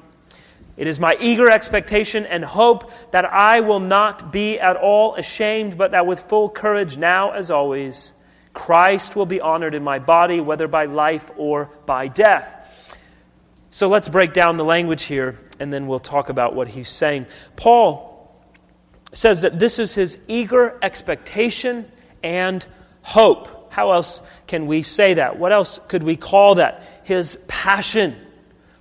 It 0.78 0.88
is 0.88 1.00
my 1.00 1.16
eager 1.22 1.48
expectation 1.48 2.26
and 2.26 2.44
hope 2.44 2.92
that 3.12 3.24
I 3.24 3.60
will 3.60 3.80
not 3.80 4.32
be 4.32 4.60
at 4.60 4.78
all 4.78 5.14
ashamed, 5.14 5.78
but 5.78 5.92
that 5.92 6.08
with 6.08 6.22
full 6.22 6.50
courage, 6.50 6.98
now 6.98 7.34
as 7.34 7.52
always, 7.52 8.14
Christ 8.54 9.16
will 9.16 9.28
be 9.28 9.42
honored 9.42 9.76
in 9.76 9.84
my 9.84 10.00
body, 10.00 10.40
whether 10.40 10.68
by 10.68 10.86
life 10.86 11.30
or 11.38 11.70
by 11.86 12.08
death. 12.08 12.98
So 13.70 13.90
let's 13.90 14.10
break 14.10 14.34
down 14.34 14.58
the 14.58 14.66
language 14.66 15.04
here, 15.04 15.38
and 15.60 15.72
then 15.72 15.86
we'll 15.86 16.00
talk 16.00 16.30
about 16.30 16.56
what 16.56 16.68
he's 16.68 16.90
saying. 16.90 17.28
Paul 17.56 18.36
says 19.14 19.42
that 19.42 19.60
this 19.60 19.78
is 19.78 19.94
his 19.94 20.18
eager 20.28 20.80
expectation 20.82 21.92
and 22.24 22.66
hope. 23.04 23.59
How 23.70 23.92
else 23.92 24.22
can 24.48 24.68
we 24.68 24.84
say 24.84 25.16
that? 25.16 25.38
What 25.38 25.52
else 25.52 25.80
could 25.88 26.04
we 26.04 26.16
call 26.16 26.56
that? 26.56 26.84
His 27.04 27.38
passion. 27.48 28.16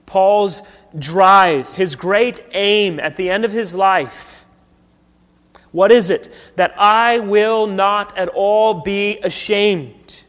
Paul's 0.07 0.63
drive, 0.99 1.71
his 1.73 1.95
great 1.95 2.43
aim 2.53 2.99
at 2.99 3.17
the 3.17 3.29
end 3.29 3.45
of 3.45 3.53
his 3.53 3.75
life. 3.75 4.47
What 5.71 5.93
is 5.93 6.09
it? 6.09 6.33
That 6.57 6.75
I 6.79 7.19
will 7.19 7.67
not 7.67 8.17
at 8.17 8.29
all 8.29 8.75
be 8.75 9.19
ashamed. 9.23 10.23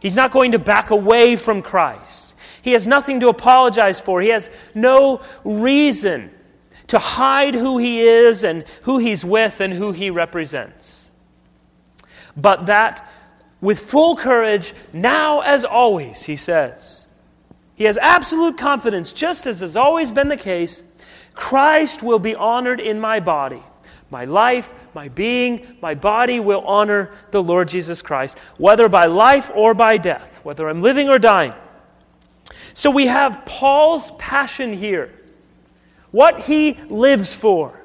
He's 0.00 0.16
not 0.16 0.32
going 0.32 0.52
to 0.52 0.58
back 0.58 0.90
away 0.90 1.36
from 1.36 1.60
Christ. 1.60 2.34
He 2.62 2.72
has 2.72 2.86
nothing 2.86 3.20
to 3.20 3.28
apologize 3.28 4.00
for. 4.00 4.20
He 4.22 4.30
has 4.30 4.50
no 4.74 5.20
reason 5.44 6.30
to 6.86 6.98
hide 6.98 7.54
who 7.54 7.78
he 7.78 8.00
is 8.00 8.44
and 8.44 8.64
who 8.82 8.98
he's 8.98 9.24
with 9.24 9.60
and 9.60 9.72
who 9.72 9.92
he 9.92 10.10
represents. 10.10 11.10
But 12.36 12.66
that 12.66 13.08
with 13.60 13.78
full 13.80 14.16
courage, 14.16 14.72
now 14.92 15.40
as 15.40 15.64
always, 15.64 16.22
he 16.22 16.36
says, 16.36 17.06
he 17.74 17.84
has 17.84 17.96
absolute 17.98 18.58
confidence, 18.58 19.12
just 19.12 19.46
as 19.46 19.60
has 19.60 19.76
always 19.76 20.12
been 20.12 20.28
the 20.28 20.36
case. 20.36 20.84
Christ 21.32 22.02
will 22.02 22.18
be 22.18 22.34
honored 22.34 22.80
in 22.80 23.00
my 23.00 23.20
body. 23.20 23.62
My 24.10 24.24
life, 24.24 24.70
my 24.92 25.08
being, 25.08 25.78
my 25.80 25.94
body 25.94 26.40
will 26.40 26.60
honor 26.62 27.12
the 27.30 27.42
Lord 27.42 27.68
Jesus 27.68 28.02
Christ, 28.02 28.36
whether 28.58 28.88
by 28.88 29.06
life 29.06 29.50
or 29.54 29.72
by 29.72 29.96
death, 29.96 30.40
whether 30.42 30.68
I'm 30.68 30.82
living 30.82 31.08
or 31.08 31.18
dying. 31.18 31.54
So 32.74 32.90
we 32.90 33.06
have 33.06 33.44
Paul's 33.46 34.10
passion 34.12 34.72
here, 34.72 35.12
what 36.10 36.40
he 36.40 36.74
lives 36.88 37.34
for. 37.34 37.79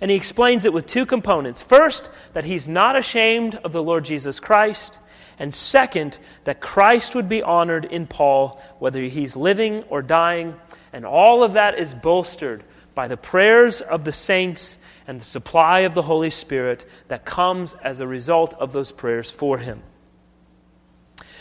And 0.00 0.10
he 0.10 0.16
explains 0.16 0.64
it 0.64 0.72
with 0.72 0.86
two 0.86 1.04
components. 1.04 1.62
First, 1.62 2.10
that 2.32 2.44
he's 2.44 2.68
not 2.68 2.96
ashamed 2.96 3.56
of 3.56 3.72
the 3.72 3.82
Lord 3.82 4.04
Jesus 4.04 4.40
Christ. 4.40 4.98
And 5.38 5.52
second, 5.52 6.18
that 6.44 6.60
Christ 6.60 7.14
would 7.14 7.28
be 7.28 7.42
honored 7.42 7.84
in 7.84 8.06
Paul, 8.06 8.60
whether 8.78 9.02
he's 9.02 9.36
living 9.36 9.82
or 9.84 10.02
dying. 10.02 10.54
And 10.92 11.04
all 11.04 11.44
of 11.44 11.54
that 11.54 11.78
is 11.78 11.94
bolstered 11.94 12.64
by 12.94 13.08
the 13.08 13.16
prayers 13.16 13.80
of 13.80 14.04
the 14.04 14.12
saints 14.12 14.78
and 15.06 15.20
the 15.20 15.24
supply 15.24 15.80
of 15.80 15.94
the 15.94 16.02
Holy 16.02 16.30
Spirit 16.30 16.84
that 17.08 17.24
comes 17.24 17.74
as 17.74 18.00
a 18.00 18.06
result 18.06 18.54
of 18.54 18.72
those 18.72 18.92
prayers 18.92 19.30
for 19.30 19.58
him. 19.58 19.82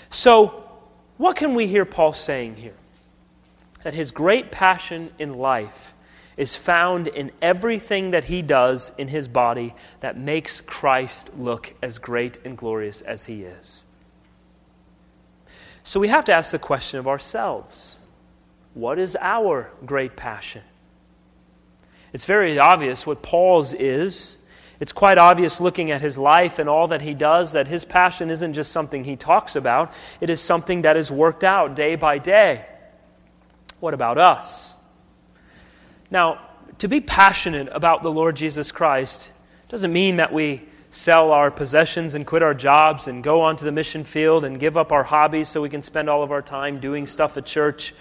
So, 0.09 0.63
what 1.17 1.35
can 1.35 1.53
we 1.55 1.67
hear 1.67 1.85
Paul 1.85 2.13
saying 2.13 2.55
here? 2.55 2.75
That 3.83 3.93
his 3.93 4.11
great 4.11 4.51
passion 4.51 5.11
in 5.19 5.37
life 5.37 5.93
is 6.39 6.55
found 6.55 7.09
in 7.09 7.29
everything 7.41 8.11
that 8.11 8.23
he 8.23 8.41
does 8.41 8.93
in 8.97 9.09
his 9.09 9.27
body 9.27 9.75
that 9.99 10.17
makes 10.17 10.61
Christ 10.61 11.29
look 11.35 11.75
as 11.81 11.99
great 11.99 12.39
and 12.45 12.57
glorious 12.57 13.01
as 13.01 13.25
he 13.25 13.43
is. 13.43 13.85
So 15.83 15.99
we 15.99 16.07
have 16.07 16.23
to 16.25 16.33
ask 16.33 16.51
the 16.51 16.57
question 16.57 16.97
of 16.97 17.07
ourselves 17.07 17.99
what 18.73 18.99
is 18.99 19.17
our 19.19 19.69
great 19.85 20.15
passion? 20.15 20.61
It's 22.13 22.23
very 22.23 22.57
obvious 22.57 23.05
what 23.05 23.21
Paul's 23.21 23.73
is. 23.73 24.37
It's 24.79 24.93
quite 24.93 25.17
obvious 25.17 25.59
looking 25.59 25.91
at 25.91 25.99
his 25.99 26.17
life 26.17 26.57
and 26.57 26.69
all 26.69 26.87
that 26.87 27.01
he 27.01 27.13
does 27.13 27.51
that 27.51 27.67
his 27.67 27.83
passion 27.83 28.29
isn't 28.29 28.53
just 28.53 28.71
something 28.71 29.03
he 29.03 29.17
talks 29.17 29.57
about, 29.57 29.91
it 30.21 30.29
is 30.29 30.39
something 30.39 30.83
that 30.83 30.95
is 30.95 31.11
worked 31.11 31.43
out 31.43 31.75
day 31.75 31.95
by 31.95 32.17
day. 32.17 32.65
What 33.81 33.93
about 33.93 34.17
us? 34.17 34.77
Now, 36.11 36.39
to 36.79 36.87
be 36.87 37.01
passionate 37.01 37.69
about 37.71 38.03
the 38.03 38.11
Lord 38.11 38.35
Jesus 38.35 38.71
Christ 38.71 39.31
doesn't 39.67 39.93
mean 39.93 40.15
that 40.15 40.33
we 40.33 40.63
sell 40.91 41.31
our 41.31 41.51
possessions 41.51 42.15
and 42.15 42.25
quit 42.25 42.41
our 42.41 42.53
jobs 42.53 43.07
and 43.07 43.23
go 43.23 43.41
onto 43.41 43.63
the 43.63 43.71
mission 43.71 44.03
field 44.03 44.43
and 44.43 44.59
give 44.59 44.77
up 44.77 44.91
our 44.91 45.03
hobbies 45.03 45.47
so 45.47 45.61
we 45.61 45.69
can 45.69 45.83
spend 45.83 46.09
all 46.09 46.23
of 46.23 46.31
our 46.31 46.41
time 46.41 46.79
doing 46.79 47.05
stuff 47.05 47.37
at 47.37 47.45
church. 47.45 47.93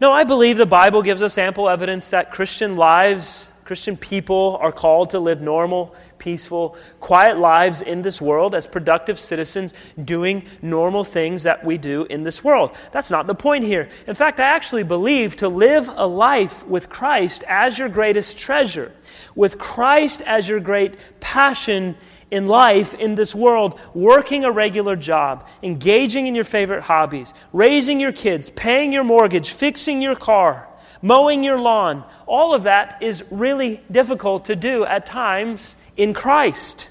No, 0.00 0.12
I 0.12 0.24
believe 0.24 0.56
the 0.56 0.66
Bible 0.66 1.02
gives 1.02 1.22
us 1.22 1.38
ample 1.38 1.68
evidence 1.68 2.10
that 2.10 2.32
Christian 2.32 2.76
lives, 2.76 3.48
Christian 3.70 3.96
people 3.96 4.58
are 4.60 4.72
called 4.72 5.10
to 5.10 5.20
live 5.20 5.40
normal, 5.40 5.94
peaceful, 6.18 6.76
quiet 6.98 7.38
lives 7.38 7.82
in 7.82 8.02
this 8.02 8.20
world 8.20 8.52
as 8.52 8.66
productive 8.66 9.16
citizens 9.16 9.74
doing 10.04 10.42
normal 10.60 11.04
things 11.04 11.44
that 11.44 11.64
we 11.64 11.78
do 11.78 12.04
in 12.06 12.24
this 12.24 12.42
world. 12.42 12.76
That's 12.90 13.12
not 13.12 13.28
the 13.28 13.34
point 13.36 13.62
here. 13.62 13.88
In 14.08 14.16
fact, 14.16 14.40
I 14.40 14.46
actually 14.46 14.82
believe 14.82 15.36
to 15.36 15.48
live 15.48 15.88
a 15.94 16.04
life 16.04 16.66
with 16.66 16.88
Christ 16.88 17.44
as 17.46 17.78
your 17.78 17.88
greatest 17.88 18.36
treasure, 18.36 18.90
with 19.36 19.56
Christ 19.56 20.22
as 20.22 20.48
your 20.48 20.58
great 20.58 20.96
passion 21.20 21.94
in 22.32 22.48
life 22.48 22.92
in 22.94 23.14
this 23.14 23.36
world, 23.36 23.78
working 23.94 24.44
a 24.44 24.50
regular 24.50 24.96
job, 24.96 25.46
engaging 25.62 26.26
in 26.26 26.34
your 26.34 26.42
favorite 26.42 26.82
hobbies, 26.82 27.34
raising 27.52 28.00
your 28.00 28.10
kids, 28.10 28.50
paying 28.50 28.92
your 28.92 29.04
mortgage, 29.04 29.50
fixing 29.50 30.02
your 30.02 30.16
car 30.16 30.66
mowing 31.02 31.42
your 31.42 31.58
lawn, 31.58 32.04
all 32.26 32.54
of 32.54 32.64
that 32.64 32.98
is 33.00 33.24
really 33.30 33.82
difficult 33.90 34.46
to 34.46 34.56
do 34.56 34.84
at 34.84 35.06
times 35.06 35.76
in 35.96 36.14
Christ. 36.14 36.90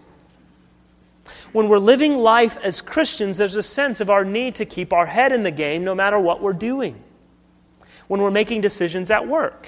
When 1.52 1.68
we're 1.68 1.80
living 1.80 2.18
life 2.18 2.58
as 2.64 2.82
Christians, 2.82 3.38
there's 3.38 3.56
a 3.56 3.64
sense 3.64 4.00
of 4.00 4.10
our 4.10 4.24
need 4.24 4.56
to 4.56 4.66
keep 4.66 4.94
our 4.94 5.06
head 5.06 5.32
in 5.32 5.44
the 5.44 5.52
game 5.52 5.84
no 5.84 5.96
matter 5.96 6.20
what 6.20 6.42
we're 6.42 6.54
doing. 6.54 7.02
When 8.08 8.22
we're 8.22 8.32
making 8.32 8.62
decisions 8.62 9.12
at 9.12 9.28
work, 9.28 9.68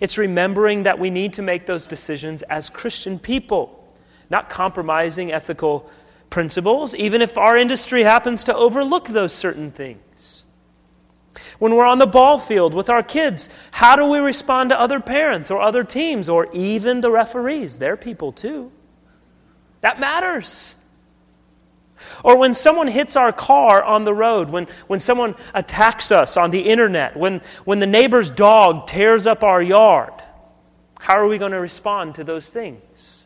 it's 0.00 0.18
remembering 0.18 0.84
that 0.84 0.98
we 0.98 1.10
need 1.10 1.32
to 1.34 1.42
make 1.42 1.66
those 1.66 1.86
decisions 1.86 2.42
as 2.42 2.70
Christian 2.70 3.18
people, 3.18 3.92
not 4.30 4.50
compromising 4.50 5.32
ethical 5.32 5.90
principles, 6.30 6.94
even 6.94 7.22
if 7.22 7.38
our 7.38 7.56
industry 7.56 8.02
happens 8.02 8.44
to 8.44 8.54
overlook 8.54 9.08
those 9.08 9.32
certain 9.32 9.70
things. 9.70 10.43
When 11.58 11.74
we're 11.74 11.86
on 11.86 11.98
the 11.98 12.06
ball 12.06 12.38
field 12.38 12.74
with 12.74 12.88
our 12.88 13.02
kids, 13.02 13.48
how 13.72 13.96
do 13.96 14.04
we 14.06 14.18
respond 14.18 14.70
to 14.70 14.80
other 14.80 15.00
parents 15.00 15.50
or 15.50 15.60
other 15.60 15.84
teams 15.84 16.28
or 16.28 16.48
even 16.52 17.00
the 17.00 17.10
referees? 17.10 17.78
They're 17.78 17.96
people 17.96 18.32
too. 18.32 18.70
That 19.80 20.00
matters. 20.00 20.76
Or 22.22 22.36
when 22.36 22.54
someone 22.54 22.88
hits 22.88 23.16
our 23.16 23.32
car 23.32 23.82
on 23.82 24.04
the 24.04 24.14
road, 24.14 24.50
when, 24.50 24.66
when 24.86 25.00
someone 25.00 25.34
attacks 25.54 26.10
us 26.12 26.36
on 26.36 26.50
the 26.50 26.60
internet, 26.60 27.16
when, 27.16 27.40
when 27.64 27.78
the 27.78 27.86
neighbor's 27.86 28.30
dog 28.30 28.86
tears 28.86 29.26
up 29.26 29.42
our 29.42 29.62
yard, 29.62 30.12
how 31.00 31.14
are 31.14 31.26
we 31.26 31.38
going 31.38 31.52
to 31.52 31.60
respond 31.60 32.14
to 32.16 32.24
those 32.24 32.50
things? 32.50 33.23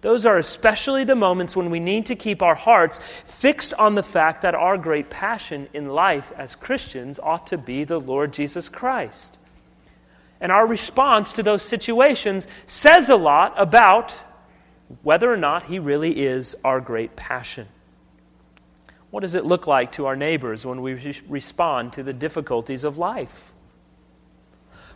Those 0.00 0.26
are 0.26 0.36
especially 0.36 1.04
the 1.04 1.16
moments 1.16 1.56
when 1.56 1.70
we 1.70 1.80
need 1.80 2.06
to 2.06 2.14
keep 2.14 2.40
our 2.40 2.54
hearts 2.54 2.98
fixed 2.98 3.74
on 3.74 3.96
the 3.96 4.02
fact 4.02 4.42
that 4.42 4.54
our 4.54 4.78
great 4.78 5.10
passion 5.10 5.68
in 5.72 5.88
life 5.88 6.32
as 6.36 6.54
Christians 6.54 7.18
ought 7.18 7.48
to 7.48 7.58
be 7.58 7.84
the 7.84 7.98
Lord 7.98 8.32
Jesus 8.32 8.68
Christ. 8.68 9.38
And 10.40 10.52
our 10.52 10.66
response 10.66 11.32
to 11.32 11.42
those 11.42 11.62
situations 11.62 12.46
says 12.66 13.10
a 13.10 13.16
lot 13.16 13.54
about 13.56 14.22
whether 15.02 15.32
or 15.32 15.36
not 15.36 15.64
He 15.64 15.80
really 15.80 16.20
is 16.20 16.54
our 16.64 16.80
great 16.80 17.16
passion. 17.16 17.66
What 19.10 19.20
does 19.20 19.34
it 19.34 19.44
look 19.44 19.66
like 19.66 19.92
to 19.92 20.06
our 20.06 20.16
neighbors 20.16 20.64
when 20.64 20.80
we 20.80 21.20
respond 21.28 21.92
to 21.94 22.02
the 22.02 22.12
difficulties 22.12 22.84
of 22.84 22.98
life? 22.98 23.52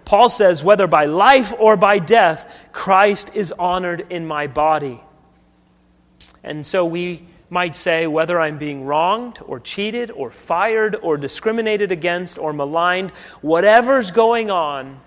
Paul 0.04 0.28
says, 0.28 0.64
whether 0.64 0.86
by 0.86 1.06
life 1.06 1.54
or 1.58 1.76
by 1.76 1.98
death, 1.98 2.68
Christ 2.72 3.30
is 3.34 3.52
honored 3.58 4.06
in 4.10 4.26
my 4.26 4.46
body. 4.46 5.00
And 6.44 6.66
so 6.66 6.84
we 6.84 7.26
might 7.50 7.76
say, 7.76 8.06
whether 8.06 8.40
I'm 8.40 8.58
being 8.58 8.84
wronged 8.84 9.38
or 9.46 9.60
cheated 9.60 10.10
or 10.10 10.30
fired 10.30 10.96
or 10.96 11.16
discriminated 11.16 11.92
against 11.92 12.38
or 12.38 12.52
maligned, 12.52 13.10
whatever's 13.42 14.10
going 14.10 14.50
on, 14.50 15.00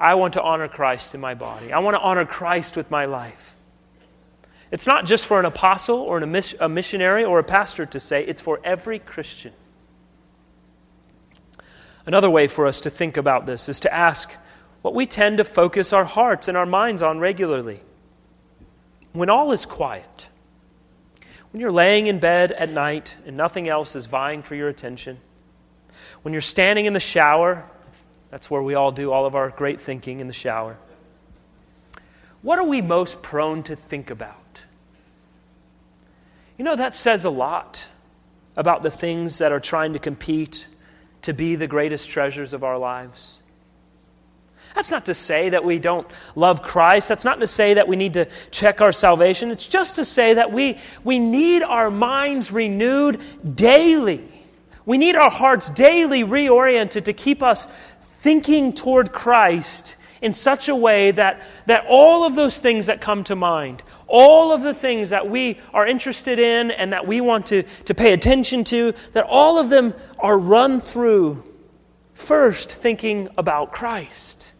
I 0.00 0.14
want 0.14 0.34
to 0.34 0.42
honor 0.42 0.68
Christ 0.68 1.14
in 1.14 1.20
my 1.20 1.34
body. 1.34 1.72
I 1.72 1.78
want 1.78 1.94
to 1.94 2.00
honor 2.00 2.24
Christ 2.24 2.76
with 2.76 2.90
my 2.90 3.04
life. 3.04 3.54
It's 4.70 4.86
not 4.86 5.06
just 5.06 5.26
for 5.26 5.38
an 5.38 5.44
apostle 5.44 5.98
or 5.98 6.18
a 6.18 6.68
missionary 6.68 7.24
or 7.24 7.38
a 7.38 7.44
pastor 7.44 7.86
to 7.86 8.00
say, 8.00 8.24
it's 8.24 8.40
for 8.40 8.60
every 8.64 8.98
Christian. 8.98 9.52
Another 12.06 12.28
way 12.28 12.46
for 12.46 12.66
us 12.66 12.80
to 12.82 12.90
think 12.90 13.16
about 13.16 13.46
this 13.46 13.68
is 13.68 13.80
to 13.80 13.92
ask 13.92 14.36
what 14.82 14.94
we 14.94 15.06
tend 15.06 15.38
to 15.38 15.44
focus 15.44 15.92
our 15.92 16.04
hearts 16.04 16.48
and 16.48 16.56
our 16.56 16.66
minds 16.66 17.02
on 17.02 17.18
regularly. 17.18 17.80
When 19.12 19.30
all 19.30 19.52
is 19.52 19.64
quiet, 19.64 20.28
when 21.50 21.60
you're 21.60 21.72
laying 21.72 22.06
in 22.06 22.18
bed 22.18 22.52
at 22.52 22.68
night 22.68 23.16
and 23.24 23.36
nothing 23.36 23.68
else 23.68 23.96
is 23.96 24.06
vying 24.06 24.42
for 24.42 24.54
your 24.54 24.68
attention, 24.68 25.18
when 26.22 26.32
you're 26.32 26.42
standing 26.42 26.84
in 26.84 26.92
the 26.92 27.00
shower, 27.00 27.64
that's 28.30 28.50
where 28.50 28.62
we 28.62 28.74
all 28.74 28.92
do 28.92 29.12
all 29.12 29.24
of 29.24 29.34
our 29.34 29.50
great 29.50 29.80
thinking 29.80 30.20
in 30.20 30.26
the 30.26 30.32
shower. 30.32 30.76
What 32.42 32.58
are 32.58 32.64
we 32.66 32.82
most 32.82 33.22
prone 33.22 33.62
to 33.62 33.76
think 33.76 34.10
about? 34.10 34.64
You 36.58 36.64
know, 36.64 36.76
that 36.76 36.94
says 36.94 37.24
a 37.24 37.30
lot 37.30 37.88
about 38.56 38.82
the 38.82 38.90
things 38.90 39.38
that 39.38 39.50
are 39.50 39.60
trying 39.60 39.94
to 39.94 39.98
compete 39.98 40.66
to 41.24 41.32
be 41.32 41.56
the 41.56 41.66
greatest 41.66 42.10
treasures 42.10 42.54
of 42.54 42.64
our 42.64 42.78
lives. 42.78 43.40
That's 44.74 44.90
not 44.90 45.04
to 45.06 45.14
say 45.14 45.50
that 45.50 45.64
we 45.64 45.78
don't 45.78 46.06
love 46.34 46.62
Christ. 46.62 47.08
That's 47.08 47.24
not 47.24 47.40
to 47.40 47.46
say 47.46 47.74
that 47.74 47.86
we 47.86 47.96
need 47.96 48.14
to 48.14 48.26
check 48.50 48.80
our 48.80 48.92
salvation. 48.92 49.50
It's 49.50 49.68
just 49.68 49.96
to 49.96 50.04
say 50.04 50.34
that 50.34 50.52
we, 50.52 50.78
we 51.04 51.18
need 51.18 51.62
our 51.62 51.90
minds 51.90 52.50
renewed 52.50 53.20
daily. 53.54 54.26
We 54.84 54.98
need 54.98 55.14
our 55.14 55.30
hearts 55.30 55.70
daily 55.70 56.24
reoriented 56.24 57.04
to 57.04 57.12
keep 57.12 57.42
us 57.42 57.66
thinking 58.00 58.72
toward 58.72 59.12
Christ 59.12 59.96
in 60.24 60.32
such 60.32 60.70
a 60.70 60.74
way 60.74 61.10
that, 61.10 61.42
that 61.66 61.84
all 61.86 62.24
of 62.24 62.34
those 62.34 62.58
things 62.58 62.86
that 62.86 63.02
come 63.02 63.22
to 63.24 63.36
mind, 63.36 63.82
all 64.06 64.52
of 64.52 64.62
the 64.62 64.72
things 64.72 65.10
that 65.10 65.28
we 65.28 65.58
are 65.74 65.86
interested 65.86 66.38
in 66.38 66.70
and 66.70 66.94
that 66.94 67.06
we 67.06 67.20
want 67.20 67.44
to, 67.44 67.62
to 67.84 67.94
pay 67.94 68.14
attention 68.14 68.64
to, 68.64 68.94
that 69.12 69.26
all 69.28 69.58
of 69.58 69.68
them 69.68 69.92
are 70.18 70.38
run 70.38 70.80
through 70.80 71.44
first 72.14 72.72
thinking 72.72 73.28
about 73.36 73.70
Christ 73.70 74.54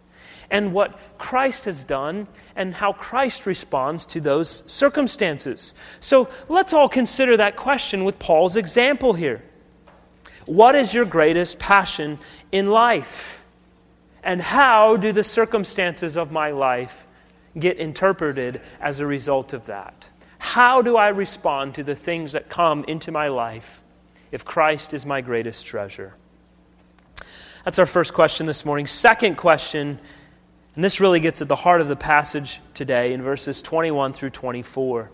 and 0.50 0.74
what 0.74 0.98
Christ 1.16 1.64
has 1.64 1.82
done 1.82 2.28
and 2.54 2.74
how 2.74 2.92
Christ 2.92 3.46
responds 3.46 4.04
to 4.06 4.20
those 4.20 4.70
circumstances. 4.70 5.74
So 5.98 6.28
let's 6.50 6.74
all 6.74 6.90
consider 6.90 7.38
that 7.38 7.56
question 7.56 8.04
with 8.04 8.18
Paul's 8.18 8.56
example 8.56 9.14
here. 9.14 9.42
What 10.44 10.74
is 10.74 10.92
your 10.92 11.06
greatest 11.06 11.58
passion 11.58 12.18
in 12.52 12.70
life? 12.70 13.43
And 14.24 14.40
how 14.40 14.96
do 14.96 15.12
the 15.12 15.22
circumstances 15.22 16.16
of 16.16 16.32
my 16.32 16.50
life 16.50 17.06
get 17.56 17.76
interpreted 17.76 18.62
as 18.80 18.98
a 18.98 19.06
result 19.06 19.52
of 19.52 19.66
that? 19.66 20.10
How 20.38 20.80
do 20.80 20.96
I 20.96 21.08
respond 21.08 21.74
to 21.74 21.82
the 21.82 21.94
things 21.94 22.32
that 22.32 22.48
come 22.48 22.84
into 22.88 23.12
my 23.12 23.28
life 23.28 23.82
if 24.32 24.44
Christ 24.44 24.94
is 24.94 25.04
my 25.04 25.20
greatest 25.20 25.66
treasure? 25.66 26.14
That's 27.64 27.78
our 27.78 27.86
first 27.86 28.14
question 28.14 28.46
this 28.46 28.64
morning. 28.64 28.86
Second 28.86 29.36
question, 29.36 29.98
and 30.74 30.84
this 30.84 31.00
really 31.00 31.20
gets 31.20 31.42
at 31.42 31.48
the 31.48 31.56
heart 31.56 31.82
of 31.82 31.88
the 31.88 31.96
passage 31.96 32.60
today 32.72 33.12
in 33.12 33.20
verses 33.20 33.62
21 33.62 34.14
through 34.14 34.30
24. 34.30 35.10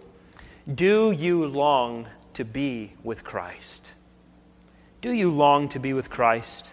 Do 0.73 1.11
you 1.11 1.47
long 1.47 2.07
to 2.35 2.45
be 2.45 2.93
with 3.03 3.25
Christ? 3.25 3.95
Do 5.01 5.11
you 5.11 5.33
long 5.33 5.69
to 5.71 5.81
be 5.81 5.95
with 5.95 6.11
Christ? 6.11 6.73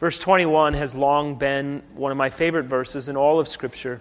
Verse 0.00 0.18
21 0.18 0.74
has 0.74 0.94
long 0.94 1.34
been 1.34 1.82
one 1.94 2.12
of 2.12 2.18
my 2.18 2.30
favorite 2.30 2.66
verses 2.66 3.08
in 3.08 3.16
all 3.16 3.40
of 3.40 3.48
Scripture. 3.48 4.00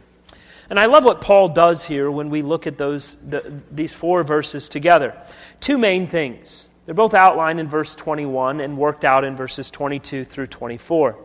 And 0.69 0.79
I 0.79 0.85
love 0.85 1.05
what 1.05 1.21
Paul 1.21 1.49
does 1.49 1.85
here 1.85 2.11
when 2.11 2.29
we 2.29 2.41
look 2.41 2.67
at 2.67 2.77
those, 2.77 3.15
the, 3.27 3.61
these 3.71 3.93
four 3.93 4.23
verses 4.23 4.69
together. 4.69 5.15
Two 5.59 5.77
main 5.77 6.07
things. 6.07 6.69
They're 6.85 6.93
both 6.93 7.13
outlined 7.13 7.59
in 7.59 7.67
verse 7.67 7.95
21 7.95 8.59
and 8.59 8.77
worked 8.77 9.05
out 9.05 9.23
in 9.23 9.35
verses 9.35 9.71
22 9.71 10.23
through 10.23 10.47
24. 10.47 11.17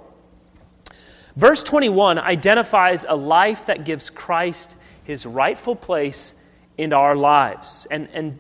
Verse 1.37 1.63
21 1.63 2.19
identifies 2.19 3.05
a 3.09 3.15
life 3.15 3.67
that 3.67 3.85
gives 3.85 4.11
Christ 4.11 4.77
his 5.05 5.27
rightful 5.27 5.75
place 5.75 6.35
in 6.79 6.93
our 6.93 7.17
lives. 7.17 7.87
And, 7.91 8.09
and 8.13 8.39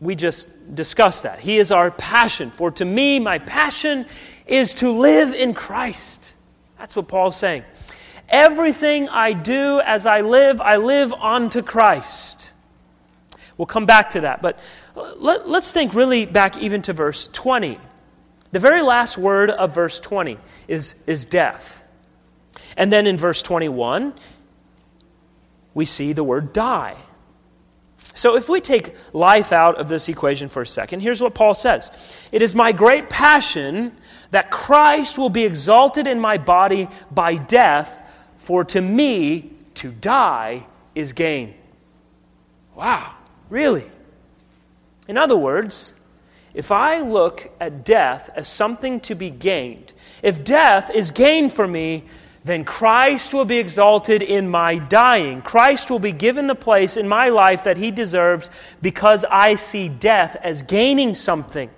we 0.00 0.14
just 0.14 0.74
discussed 0.74 1.22
that. 1.22 1.40
He 1.40 1.58
is 1.58 1.72
our 1.72 1.90
passion. 1.90 2.50
For 2.50 2.70
to 2.72 2.84
me, 2.84 3.18
my 3.20 3.38
passion 3.38 4.06
is 4.46 4.74
to 4.74 4.90
live 4.90 5.32
in 5.32 5.54
Christ. 5.54 6.32
That's 6.78 6.96
what 6.96 7.08
Paul's 7.08 7.36
saying. 7.36 7.64
Everything 8.28 9.08
I 9.08 9.32
do 9.32 9.80
as 9.80 10.06
I 10.06 10.22
live, 10.22 10.60
I 10.60 10.76
live 10.76 11.12
unto 11.12 11.62
Christ. 11.62 12.50
We'll 13.56 13.66
come 13.66 13.86
back 13.86 14.10
to 14.10 14.22
that. 14.22 14.42
But 14.42 14.58
let, 14.94 15.46
us 15.46 15.72
think 15.72 15.94
really 15.94 16.24
back 16.24 16.58
even 16.58 16.82
to 16.82 16.92
verse 16.92 17.28
20. 17.28 17.78
The 18.50 18.58
very 18.58 18.82
last 18.82 19.16
word 19.16 19.50
of 19.50 19.74
verse 19.74 20.00
20 20.00 20.38
is, 20.68 20.94
is 21.06 21.24
death. 21.24 21.82
And 22.76 22.92
then 22.92 23.06
in 23.06 23.16
verse 23.16 23.42
21, 23.42 24.14
we 25.74 25.84
see 25.84 26.12
the 26.12 26.24
word 26.24 26.52
die. 26.52 26.96
So, 28.14 28.36
if 28.36 28.48
we 28.48 28.60
take 28.60 28.94
life 29.12 29.52
out 29.52 29.78
of 29.78 29.88
this 29.88 30.08
equation 30.08 30.48
for 30.48 30.62
a 30.62 30.66
second, 30.66 31.00
here's 31.00 31.22
what 31.22 31.34
Paul 31.34 31.54
says 31.54 31.90
It 32.30 32.42
is 32.42 32.54
my 32.54 32.72
great 32.72 33.08
passion 33.08 33.96
that 34.30 34.50
Christ 34.50 35.18
will 35.18 35.30
be 35.30 35.44
exalted 35.44 36.06
in 36.06 36.20
my 36.20 36.38
body 36.38 36.88
by 37.10 37.36
death 37.36 37.98
For 38.38 38.64
to 38.64 38.80
me, 38.80 39.52
to 39.74 39.92
die 39.92 40.66
is 40.94 41.12
gain. 41.12 41.54
Wow, 42.74 43.14
really? 43.48 43.84
In 45.08 45.16
other 45.16 45.36
words, 45.36 45.94
if 46.54 46.70
I 46.70 47.00
look 47.00 47.50
at 47.60 47.84
death 47.84 48.30
as 48.34 48.48
something 48.48 49.00
to 49.00 49.14
be 49.14 49.30
gained, 49.30 49.92
if 50.22 50.44
death 50.44 50.90
is 50.90 51.10
gain 51.10 51.48
for 51.48 51.66
me, 51.66 52.04
then 52.44 52.64
Christ 52.64 53.32
will 53.32 53.44
be 53.44 53.58
exalted 53.58 54.20
in 54.20 54.48
my 54.48 54.78
dying. 54.78 55.42
Christ 55.42 55.90
will 55.90 56.00
be 56.00 56.12
given 56.12 56.48
the 56.48 56.54
place 56.56 56.96
in 56.96 57.08
my 57.08 57.28
life 57.28 57.64
that 57.64 57.76
he 57.76 57.90
deserves 57.90 58.50
because 58.80 59.24
I 59.24 59.54
see 59.54 59.88
death 59.88 60.36
as 60.42 60.62
gaining 60.62 61.14
something. 61.14 61.70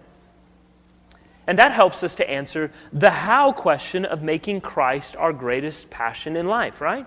And 1.47 1.59
that 1.59 1.73
helps 1.73 2.03
us 2.03 2.15
to 2.15 2.31
answer 2.31 2.73
the 2.93 3.11
how 3.11 3.53
question 3.53 4.07
of 4.07 4.23
making 4.23 4.63
Christ 4.63 5.17
our 5.17 5.35
greatest 5.35 5.91
passion 5.91 6.37
in 6.37 6.47
life, 6.49 6.81
right? 6.81 7.07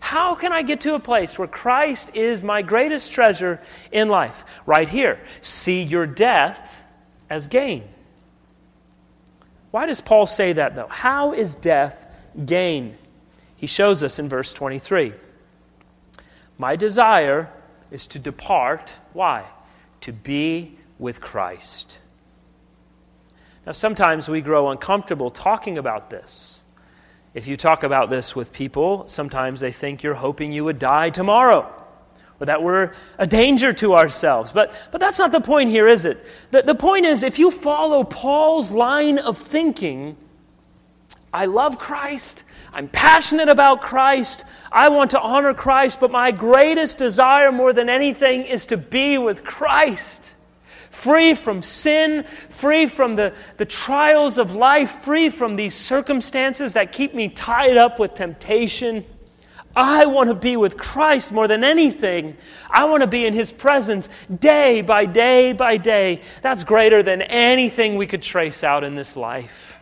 How 0.00 0.34
can 0.34 0.52
I 0.52 0.62
get 0.62 0.80
to 0.82 0.94
a 0.94 1.00
place 1.00 1.38
where 1.38 1.48
Christ 1.48 2.10
is 2.14 2.42
my 2.42 2.62
greatest 2.62 3.12
treasure 3.12 3.60
in 3.92 4.08
life? 4.08 4.44
Right 4.66 4.88
here. 4.88 5.20
See 5.42 5.82
your 5.82 6.06
death 6.06 6.82
as 7.30 7.46
gain. 7.46 7.84
Why 9.70 9.86
does 9.86 10.00
Paul 10.00 10.26
say 10.26 10.54
that, 10.54 10.74
though? 10.74 10.88
How 10.88 11.32
is 11.32 11.54
death 11.54 12.07
gain? 12.44 12.96
He 13.56 13.66
shows 13.66 14.04
us 14.04 14.18
in 14.18 14.28
verse 14.28 14.52
23. 14.52 15.12
My 16.58 16.76
desire 16.76 17.50
is 17.90 18.06
to 18.08 18.18
depart. 18.18 18.90
Why? 19.12 19.44
To 20.02 20.12
be 20.12 20.76
with 20.98 21.20
Christ. 21.20 22.00
Now, 23.66 23.72
sometimes 23.72 24.28
we 24.28 24.40
grow 24.40 24.70
uncomfortable 24.70 25.30
talking 25.30 25.78
about 25.78 26.10
this. 26.10 26.62
If 27.34 27.46
you 27.46 27.56
talk 27.56 27.82
about 27.82 28.10
this 28.10 28.34
with 28.34 28.52
people, 28.52 29.06
sometimes 29.08 29.60
they 29.60 29.70
think 29.70 30.02
you're 30.02 30.14
hoping 30.14 30.52
you 30.52 30.64
would 30.64 30.78
die 30.78 31.10
tomorrow 31.10 31.72
or 32.40 32.46
that 32.46 32.62
we're 32.62 32.92
a 33.18 33.26
danger 33.26 33.72
to 33.74 33.94
ourselves. 33.94 34.52
But, 34.52 34.72
but 34.90 35.00
that's 35.00 35.18
not 35.18 35.32
the 35.32 35.40
point 35.40 35.70
here, 35.70 35.88
is 35.88 36.04
it? 36.04 36.24
The, 36.50 36.62
the 36.62 36.74
point 36.74 37.06
is, 37.06 37.22
if 37.22 37.38
you 37.38 37.50
follow 37.50 38.04
Paul's 38.04 38.70
line 38.70 39.18
of 39.18 39.36
thinking, 39.36 40.16
I 41.32 41.46
love 41.46 41.78
Christ, 41.78 42.44
I'm 42.72 42.88
passionate 42.88 43.48
about 43.48 43.82
Christ, 43.82 44.44
I 44.72 44.88
want 44.88 45.10
to 45.12 45.20
honor 45.20 45.54
Christ, 45.54 46.00
but 46.00 46.10
my 46.10 46.30
greatest 46.30 46.98
desire 46.98 47.52
more 47.52 47.72
than 47.72 47.88
anything 47.88 48.44
is 48.44 48.66
to 48.66 48.76
be 48.76 49.18
with 49.18 49.44
Christ 49.44 50.34
free 50.98 51.34
from 51.34 51.62
sin, 51.62 52.24
free 52.24 52.86
from 52.86 53.14
the, 53.14 53.32
the 53.56 53.64
trials 53.64 54.36
of 54.36 54.56
life, 54.56 54.90
free 55.02 55.30
from 55.30 55.54
these 55.54 55.74
circumstances 55.74 56.72
that 56.72 56.90
keep 56.90 57.14
me 57.14 57.28
tied 57.28 57.76
up 57.76 58.00
with 58.00 58.14
temptation. 58.14 59.04
I 59.76 60.06
want 60.06 60.28
to 60.28 60.34
be 60.34 60.56
with 60.56 60.76
Christ 60.76 61.32
more 61.32 61.46
than 61.46 61.62
anything. 61.62 62.36
I 62.68 62.84
want 62.86 63.02
to 63.02 63.06
be 63.06 63.26
in 63.26 63.34
His 63.34 63.52
presence 63.52 64.08
day 64.40 64.80
by 64.80 65.06
day 65.06 65.52
by 65.52 65.76
day. 65.76 66.20
That's 66.42 66.64
greater 66.64 67.02
than 67.02 67.22
anything 67.22 67.96
we 67.96 68.06
could 68.06 68.22
trace 68.22 68.64
out 68.64 68.82
in 68.82 68.96
this 68.96 69.16
life. 69.16 69.77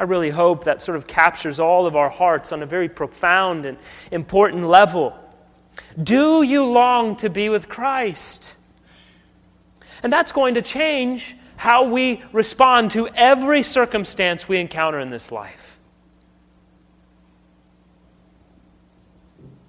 I 0.00 0.04
really 0.04 0.30
hope 0.30 0.64
that 0.64 0.80
sort 0.80 0.96
of 0.96 1.06
captures 1.06 1.60
all 1.60 1.86
of 1.86 1.94
our 1.94 2.08
hearts 2.08 2.52
on 2.52 2.62
a 2.62 2.66
very 2.66 2.88
profound 2.88 3.66
and 3.66 3.76
important 4.10 4.66
level. 4.66 5.14
Do 6.02 6.42
you 6.42 6.64
long 6.64 7.16
to 7.16 7.28
be 7.28 7.50
with 7.50 7.68
Christ? 7.68 8.56
And 10.02 10.10
that's 10.10 10.32
going 10.32 10.54
to 10.54 10.62
change 10.62 11.36
how 11.56 11.84
we 11.84 12.22
respond 12.32 12.92
to 12.92 13.08
every 13.08 13.62
circumstance 13.62 14.48
we 14.48 14.58
encounter 14.58 14.98
in 15.00 15.10
this 15.10 15.30
life. 15.30 15.78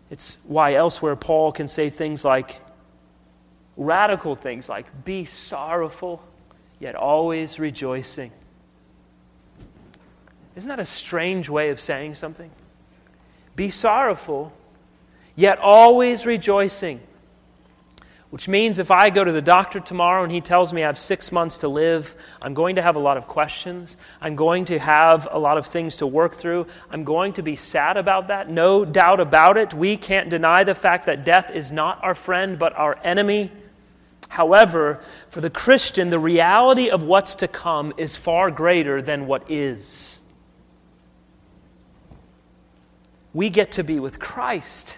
It's 0.09 0.37
why 0.45 0.75
elsewhere 0.75 1.17
Paul 1.17 1.51
can 1.51 1.67
say 1.67 1.89
things 1.89 2.23
like, 2.23 2.61
radical 3.75 4.35
things 4.35 4.69
like, 4.69 5.03
be 5.03 5.25
sorrowful, 5.25 6.23
yet 6.79 6.95
always 6.95 7.59
rejoicing. 7.59 8.31
Isn't 10.61 10.69
that 10.69 10.79
a 10.79 10.85
strange 10.85 11.49
way 11.49 11.71
of 11.71 11.79
saying 11.79 12.13
something? 12.13 12.51
Be 13.55 13.71
sorrowful, 13.71 14.53
yet 15.35 15.57
always 15.57 16.27
rejoicing. 16.27 17.01
Which 18.29 18.47
means 18.47 18.77
if 18.77 18.91
I 18.91 19.09
go 19.09 19.23
to 19.23 19.31
the 19.31 19.41
doctor 19.41 19.79
tomorrow 19.79 20.21
and 20.21 20.31
he 20.31 20.39
tells 20.39 20.71
me 20.71 20.83
I 20.83 20.85
have 20.85 20.99
six 20.99 21.31
months 21.31 21.57
to 21.57 21.67
live, 21.67 22.15
I'm 22.43 22.53
going 22.53 22.75
to 22.75 22.83
have 22.83 22.95
a 22.95 22.99
lot 22.99 23.17
of 23.17 23.25
questions. 23.25 23.97
I'm 24.21 24.35
going 24.35 24.65
to 24.65 24.77
have 24.77 25.27
a 25.31 25.39
lot 25.39 25.57
of 25.57 25.65
things 25.65 25.97
to 25.97 26.05
work 26.05 26.35
through. 26.35 26.67
I'm 26.91 27.05
going 27.05 27.33
to 27.33 27.41
be 27.41 27.55
sad 27.55 27.97
about 27.97 28.27
that. 28.27 28.47
No 28.47 28.85
doubt 28.85 29.19
about 29.19 29.57
it. 29.57 29.73
We 29.73 29.97
can't 29.97 30.29
deny 30.29 30.63
the 30.63 30.75
fact 30.75 31.07
that 31.07 31.25
death 31.25 31.49
is 31.49 31.71
not 31.71 32.03
our 32.03 32.13
friend, 32.13 32.59
but 32.59 32.77
our 32.77 32.99
enemy. 33.03 33.49
However, 34.29 34.99
for 35.27 35.41
the 35.41 35.49
Christian, 35.49 36.11
the 36.11 36.19
reality 36.19 36.91
of 36.91 37.01
what's 37.01 37.33
to 37.37 37.47
come 37.47 37.93
is 37.97 38.15
far 38.15 38.51
greater 38.51 39.01
than 39.01 39.25
what 39.25 39.49
is. 39.49 40.19
We 43.33 43.49
get 43.49 43.73
to 43.73 43.83
be 43.83 43.99
with 43.99 44.19
Christ. 44.19 44.97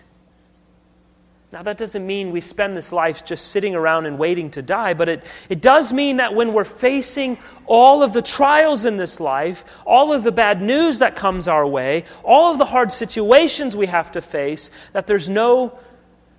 Now, 1.54 1.62
that 1.62 1.78
doesn't 1.78 2.08
mean 2.08 2.32
we 2.32 2.42
spend 2.42 2.76
this 2.76 2.92
life 2.92 3.24
just 3.24 3.50
sitting 3.50 3.76
around 3.76 4.08
and 4.08 4.18
waiting 4.18 4.50
to 4.52 4.64
die, 4.64 4.96
but 4.96 5.08
it, 5.08 5.24
it 5.50 5.62
does 5.62 5.94
mean 5.94 6.18
that 6.18 6.34
when 6.34 6.52
we're 6.52 6.64
facing 6.64 7.38
all 7.68 8.02
of 8.02 8.12
the 8.12 8.24
trials 8.24 8.86
in 8.86 8.98
this 8.98 9.20
life, 9.20 9.64
all 9.86 10.12
of 10.12 10.24
the 10.24 10.32
bad 10.32 10.64
news 10.64 10.98
that 10.98 11.16
comes 11.16 11.48
our 11.48 11.68
way, 11.68 12.06
all 12.24 12.52
of 12.52 12.58
the 12.58 12.66
hard 12.66 12.92
situations 12.92 13.76
we 13.76 13.86
have 13.86 14.12
to 14.14 14.22
face, 14.22 14.72
that 14.94 15.06
there's 15.06 15.30
no, 15.30 15.78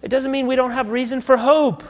it 0.03 0.09
doesn't 0.09 0.33
mean 0.33 0.49
we 0.49 0.57
don't 0.57 0.73
have 0.73 0.89
reason 0.89 1.21
for 1.21 1.37
hope. 1.37 1.85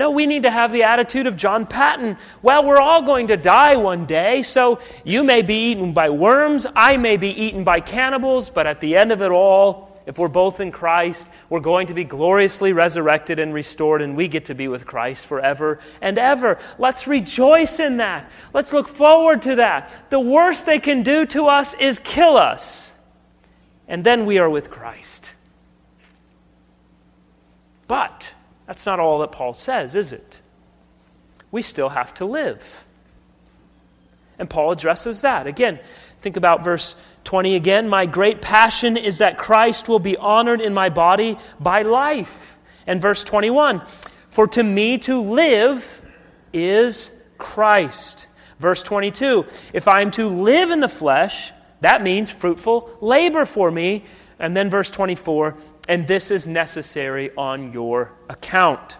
No, 0.00 0.12
we 0.12 0.24
need 0.24 0.44
to 0.44 0.50
have 0.50 0.72
the 0.72 0.84
attitude 0.84 1.26
of 1.26 1.36
John 1.36 1.66
Paton. 1.66 2.16
Well, 2.40 2.64
we're 2.64 2.80
all 2.80 3.02
going 3.02 3.28
to 3.28 3.36
die 3.36 3.76
one 3.76 4.06
day, 4.06 4.40
so 4.40 4.80
you 5.04 5.22
may 5.22 5.42
be 5.42 5.72
eaten 5.72 5.92
by 5.92 6.08
worms, 6.08 6.66
I 6.74 6.96
may 6.96 7.18
be 7.18 7.28
eaten 7.28 7.64
by 7.64 7.80
cannibals, 7.80 8.48
but 8.48 8.66
at 8.66 8.80
the 8.80 8.96
end 8.96 9.12
of 9.12 9.20
it 9.20 9.30
all, 9.30 9.94
if 10.06 10.16
we're 10.16 10.28
both 10.28 10.58
in 10.58 10.72
Christ, 10.72 11.28
we're 11.50 11.60
going 11.60 11.88
to 11.88 11.92
be 11.92 12.04
gloriously 12.04 12.72
resurrected 12.72 13.38
and 13.38 13.52
restored, 13.52 14.00
and 14.00 14.16
we 14.16 14.26
get 14.26 14.46
to 14.46 14.54
be 14.54 14.68
with 14.68 14.86
Christ 14.86 15.26
forever 15.26 15.80
and 16.00 16.16
ever. 16.16 16.56
Let's 16.78 17.06
rejoice 17.06 17.78
in 17.78 17.98
that. 17.98 18.32
Let's 18.54 18.72
look 18.72 18.88
forward 18.88 19.42
to 19.42 19.56
that. 19.56 20.08
The 20.08 20.18
worst 20.18 20.64
they 20.64 20.78
can 20.78 21.02
do 21.02 21.26
to 21.26 21.48
us 21.48 21.74
is 21.74 21.98
kill 21.98 22.38
us, 22.38 22.94
and 23.86 24.02
then 24.02 24.24
we 24.24 24.38
are 24.38 24.48
with 24.48 24.70
Christ. 24.70 25.34
But 27.86 28.34
that's 28.70 28.86
not 28.86 29.00
all 29.00 29.18
that 29.18 29.32
Paul 29.32 29.52
says, 29.52 29.96
is 29.96 30.12
it? 30.12 30.40
We 31.50 31.60
still 31.60 31.88
have 31.88 32.14
to 32.14 32.24
live. 32.24 32.86
And 34.38 34.48
Paul 34.48 34.70
addresses 34.70 35.22
that. 35.22 35.48
Again, 35.48 35.80
think 36.20 36.36
about 36.36 36.62
verse 36.62 36.94
20 37.24 37.56
again, 37.56 37.88
my 37.88 38.06
great 38.06 38.40
passion 38.40 38.96
is 38.96 39.18
that 39.18 39.38
Christ 39.38 39.88
will 39.88 39.98
be 39.98 40.16
honored 40.16 40.60
in 40.60 40.72
my 40.72 40.88
body 40.88 41.36
by 41.58 41.82
life. 41.82 42.56
And 42.86 43.00
verse 43.00 43.24
21, 43.24 43.82
for 44.28 44.46
to 44.46 44.62
me 44.62 44.98
to 44.98 45.18
live 45.18 46.00
is 46.52 47.10
Christ. 47.38 48.28
Verse 48.60 48.84
22, 48.84 49.46
if 49.72 49.88
I 49.88 50.00
am 50.00 50.12
to 50.12 50.28
live 50.28 50.70
in 50.70 50.78
the 50.78 50.88
flesh, 50.88 51.52
that 51.80 52.04
means 52.04 52.30
fruitful 52.30 52.98
labor 53.00 53.44
for 53.44 53.68
me. 53.68 54.04
And 54.38 54.56
then 54.56 54.70
verse 54.70 54.92
24, 54.92 55.56
and 55.90 56.06
this 56.06 56.30
is 56.30 56.46
necessary 56.46 57.32
on 57.36 57.72
your 57.72 58.12
account. 58.28 58.96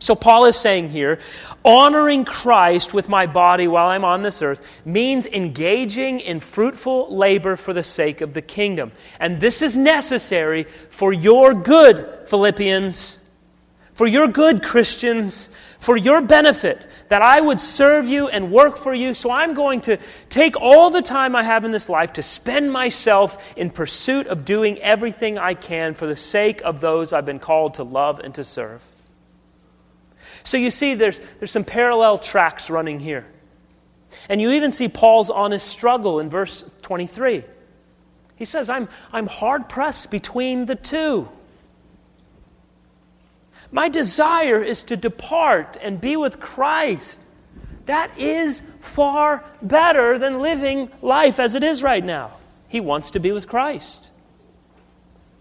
So, 0.00 0.16
Paul 0.16 0.46
is 0.46 0.56
saying 0.56 0.90
here, 0.90 1.20
honoring 1.64 2.24
Christ 2.24 2.92
with 2.92 3.08
my 3.08 3.26
body 3.26 3.68
while 3.68 3.86
I'm 3.86 4.04
on 4.04 4.22
this 4.22 4.42
earth 4.42 4.60
means 4.84 5.26
engaging 5.26 6.18
in 6.18 6.40
fruitful 6.40 7.16
labor 7.16 7.54
for 7.54 7.72
the 7.72 7.84
sake 7.84 8.20
of 8.20 8.34
the 8.34 8.42
kingdom. 8.42 8.90
And 9.20 9.40
this 9.40 9.62
is 9.62 9.76
necessary 9.76 10.64
for 10.90 11.12
your 11.12 11.54
good, 11.54 12.26
Philippians, 12.26 13.18
for 13.94 14.08
your 14.08 14.26
good, 14.26 14.64
Christians, 14.64 15.50
for 15.78 15.96
your 15.96 16.20
benefit, 16.20 16.86
that 17.08 17.22
I 17.22 17.40
would 17.40 17.60
serve 17.60 18.06
you 18.08 18.28
and 18.28 18.50
work 18.50 18.76
for 18.76 18.92
you. 18.92 19.14
So, 19.14 19.30
I'm 19.30 19.54
going 19.54 19.80
to 19.82 19.98
take 20.28 20.56
all 20.60 20.90
the 20.90 21.02
time 21.02 21.36
I 21.36 21.42
have 21.42 21.64
in 21.64 21.70
this 21.70 21.88
life 21.88 22.14
to 22.14 22.22
spend 22.22 22.72
myself 22.72 23.54
in 23.56 23.70
pursuit 23.70 24.26
of 24.26 24.44
doing 24.44 24.78
everything 24.78 25.38
I 25.38 25.54
can 25.54 25.94
for 25.94 26.06
the 26.06 26.16
sake 26.16 26.60
of 26.62 26.80
those 26.80 27.12
I've 27.12 27.26
been 27.26 27.38
called 27.38 27.74
to 27.74 27.84
love 27.84 28.20
and 28.20 28.34
to 28.34 28.44
serve. 28.44 28.84
So 30.44 30.56
you 30.56 30.70
see, 30.70 30.94
there's, 30.94 31.20
there's 31.38 31.50
some 31.50 31.64
parallel 31.64 32.18
tracks 32.18 32.70
running 32.70 33.00
here. 33.00 33.26
And 34.28 34.40
you 34.40 34.52
even 34.52 34.72
see 34.72 34.88
Paul's 34.88 35.30
honest 35.30 35.66
struggle 35.66 36.20
in 36.20 36.30
verse 36.30 36.64
23. 36.82 37.44
He 38.36 38.44
says, 38.44 38.70
I'm, 38.70 38.88
I'm 39.12 39.26
hard 39.26 39.68
pressed 39.68 40.10
between 40.10 40.66
the 40.66 40.74
two. 40.74 41.28
My 43.70 43.88
desire 43.88 44.62
is 44.62 44.82
to 44.84 44.96
depart 44.96 45.76
and 45.82 46.00
be 46.00 46.16
with 46.16 46.40
Christ. 46.40 47.24
That 47.86 48.18
is 48.18 48.62
far 48.80 49.44
better 49.62 50.18
than 50.18 50.40
living 50.40 50.90
life 51.02 51.38
as 51.38 51.54
it 51.54 51.62
is 51.62 51.82
right 51.82 52.04
now. 52.04 52.32
He 52.68 52.80
wants 52.80 53.10
to 53.12 53.20
be 53.20 53.32
with 53.32 53.48
Christ. 53.48 54.10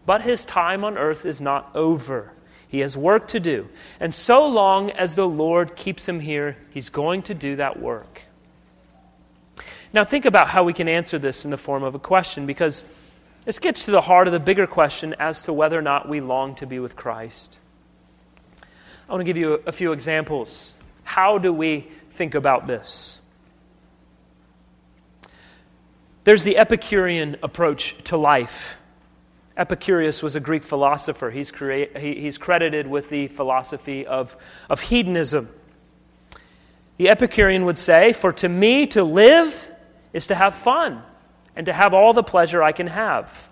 But 0.05 0.21
his 0.21 0.45
time 0.45 0.83
on 0.83 0.97
earth 0.97 1.25
is 1.25 1.41
not 1.41 1.69
over. 1.75 2.31
He 2.67 2.79
has 2.79 2.97
work 2.97 3.27
to 3.29 3.39
do. 3.39 3.69
And 3.99 4.13
so 4.13 4.47
long 4.47 4.91
as 4.91 5.15
the 5.15 5.27
Lord 5.27 5.75
keeps 5.75 6.07
him 6.07 6.19
here, 6.19 6.57
he's 6.69 6.89
going 6.89 7.21
to 7.23 7.33
do 7.33 7.55
that 7.57 7.79
work. 7.79 8.23
Now, 9.93 10.03
think 10.03 10.25
about 10.25 10.49
how 10.49 10.63
we 10.63 10.73
can 10.73 10.89
answer 10.89 11.17
this 11.17 11.45
in 11.45 11.51
the 11.51 11.57
form 11.57 11.83
of 11.83 11.95
a 11.95 11.99
question, 11.99 12.45
because 12.45 12.83
this 13.45 13.59
gets 13.59 13.85
to 13.85 13.91
the 13.91 14.01
heart 14.01 14.27
of 14.27 14.33
the 14.33 14.39
bigger 14.39 14.67
question 14.67 15.15
as 15.17 15.43
to 15.43 15.53
whether 15.53 15.79
or 15.79 15.81
not 15.81 16.09
we 16.09 16.19
long 16.19 16.55
to 16.55 16.65
be 16.65 16.79
with 16.79 16.97
Christ. 16.97 17.61
I 19.07 19.13
want 19.13 19.21
to 19.21 19.25
give 19.25 19.37
you 19.37 19.61
a 19.65 19.71
few 19.71 19.93
examples. 19.93 20.75
How 21.03 21.37
do 21.37 21.53
we 21.53 21.87
think 22.09 22.35
about 22.35 22.67
this? 22.67 23.21
There's 26.25 26.43
the 26.43 26.57
Epicurean 26.57 27.37
approach 27.41 27.95
to 28.05 28.17
life. 28.17 28.77
Epicurus 29.55 30.21
was 30.21 30.35
a 30.35 30.41
Greek 30.41 30.61
philosopher. 30.61 31.31
He's, 31.31 31.51
crea- 31.53 31.87
he, 31.97 32.15
he's 32.15 32.37
credited 32.37 32.85
with 32.85 33.09
the 33.09 33.27
philosophy 33.27 34.05
of, 34.05 34.35
of 34.69 34.81
hedonism. 34.81 35.47
The 36.97 37.07
Epicurean 37.07 37.63
would 37.63 37.77
say, 37.77 38.11
For 38.11 38.33
to 38.33 38.49
me 38.49 38.87
to 38.87 39.05
live 39.05 39.71
is 40.11 40.27
to 40.27 40.35
have 40.35 40.53
fun 40.53 41.01
and 41.55 41.67
to 41.67 41.73
have 41.73 41.93
all 41.93 42.11
the 42.11 42.23
pleasure 42.23 42.61
I 42.61 42.73
can 42.73 42.87
have. 42.87 43.49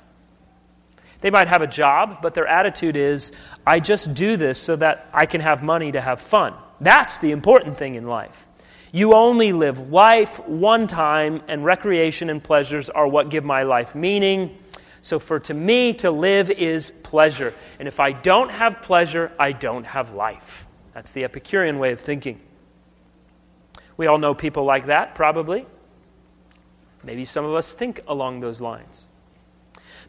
They 1.25 1.31
might 1.31 1.47
have 1.47 1.63
a 1.63 1.67
job, 1.67 2.19
but 2.21 2.35
their 2.35 2.45
attitude 2.45 2.95
is, 2.95 3.31
I 3.65 3.79
just 3.79 4.13
do 4.13 4.37
this 4.37 4.61
so 4.61 4.75
that 4.75 5.09
I 5.11 5.25
can 5.25 5.41
have 5.41 5.63
money 5.63 5.91
to 5.91 5.99
have 5.99 6.21
fun. 6.21 6.53
That's 6.79 7.17
the 7.17 7.31
important 7.31 7.77
thing 7.77 7.95
in 7.95 8.05
life. 8.05 8.47
You 8.91 9.15
only 9.15 9.51
live 9.51 9.89
life 9.91 10.39
one 10.47 10.85
time, 10.85 11.41
and 11.47 11.65
recreation 11.65 12.29
and 12.29 12.43
pleasures 12.43 12.91
are 12.91 13.07
what 13.07 13.29
give 13.29 13.43
my 13.43 13.63
life 13.63 13.95
meaning. 13.95 14.55
So, 15.01 15.17
for 15.17 15.39
to 15.39 15.53
me, 15.55 15.93
to 15.93 16.11
live 16.11 16.51
is 16.51 16.91
pleasure. 17.01 17.55
And 17.79 17.87
if 17.87 17.99
I 17.99 18.11
don't 18.11 18.51
have 18.51 18.83
pleasure, 18.83 19.31
I 19.39 19.51
don't 19.51 19.85
have 19.85 20.13
life. 20.13 20.67
That's 20.93 21.11
the 21.11 21.23
Epicurean 21.23 21.79
way 21.79 21.91
of 21.91 21.99
thinking. 21.99 22.39
We 23.97 24.05
all 24.05 24.19
know 24.19 24.35
people 24.35 24.63
like 24.63 24.85
that, 24.85 25.15
probably. 25.15 25.65
Maybe 27.03 27.25
some 27.25 27.45
of 27.45 27.55
us 27.55 27.73
think 27.73 28.01
along 28.07 28.41
those 28.41 28.61
lines. 28.61 29.07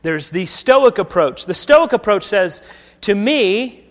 There's 0.06 0.30
the 0.30 0.46
Stoic 0.46 0.98
approach. 0.98 1.46
The 1.46 1.54
Stoic 1.54 1.92
approach 1.92 2.22
says, 2.22 2.62
to 3.00 3.12
me, 3.12 3.84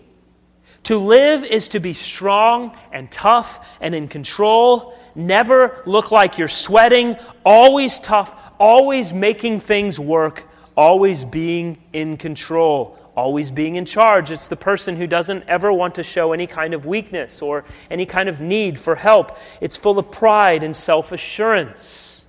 to 0.84 0.96
live 0.96 1.44
is 1.44 1.68
to 1.68 1.78
be 1.78 1.92
strong 1.92 2.74
and 2.90 3.10
tough 3.10 3.68
and 3.82 3.94
in 3.94 4.08
control, 4.08 4.98
never 5.14 5.82
look 5.84 6.12
like 6.12 6.38
you're 6.38 6.48
sweating, 6.48 7.16
always 7.44 8.00
tough, 8.00 8.34
always 8.58 9.12
making 9.12 9.60
things 9.60 10.00
work, 10.00 10.48
always 10.74 11.26
being 11.26 11.76
in 11.92 12.16
control, 12.16 12.98
always 13.14 13.50
being 13.50 13.76
in 13.76 13.84
charge. 13.84 14.30
It's 14.30 14.48
the 14.48 14.56
person 14.56 14.96
who 14.96 15.06
doesn't 15.06 15.44
ever 15.46 15.70
want 15.70 15.96
to 15.96 16.02
show 16.02 16.32
any 16.32 16.46
kind 16.46 16.72
of 16.72 16.86
weakness 16.86 17.42
or 17.42 17.66
any 17.90 18.06
kind 18.06 18.30
of 18.30 18.40
need 18.40 18.78
for 18.78 18.94
help. 18.94 19.36
It's 19.60 19.76
full 19.76 19.98
of 19.98 20.10
pride 20.10 20.62
and 20.62 20.74
self 20.74 21.12
assurance. 21.12 22.24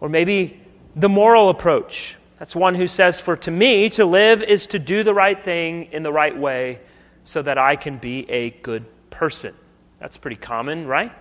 Or 0.00 0.08
maybe 0.08 0.63
the 0.96 1.08
moral 1.08 1.50
approach. 1.50 2.16
That's 2.38 2.56
one 2.56 2.74
who 2.74 2.86
says, 2.86 3.20
For 3.20 3.36
to 3.36 3.50
me, 3.50 3.88
to 3.90 4.04
live 4.04 4.42
is 4.42 4.66
to 4.68 4.78
do 4.78 5.02
the 5.02 5.14
right 5.14 5.40
thing 5.40 5.88
in 5.92 6.02
the 6.02 6.12
right 6.12 6.36
way 6.36 6.80
so 7.24 7.42
that 7.42 7.58
I 7.58 7.76
can 7.76 7.98
be 7.98 8.28
a 8.30 8.50
good 8.50 8.84
person. 9.10 9.54
That's 9.98 10.16
pretty 10.16 10.36
common, 10.36 10.86
right? 10.86 11.12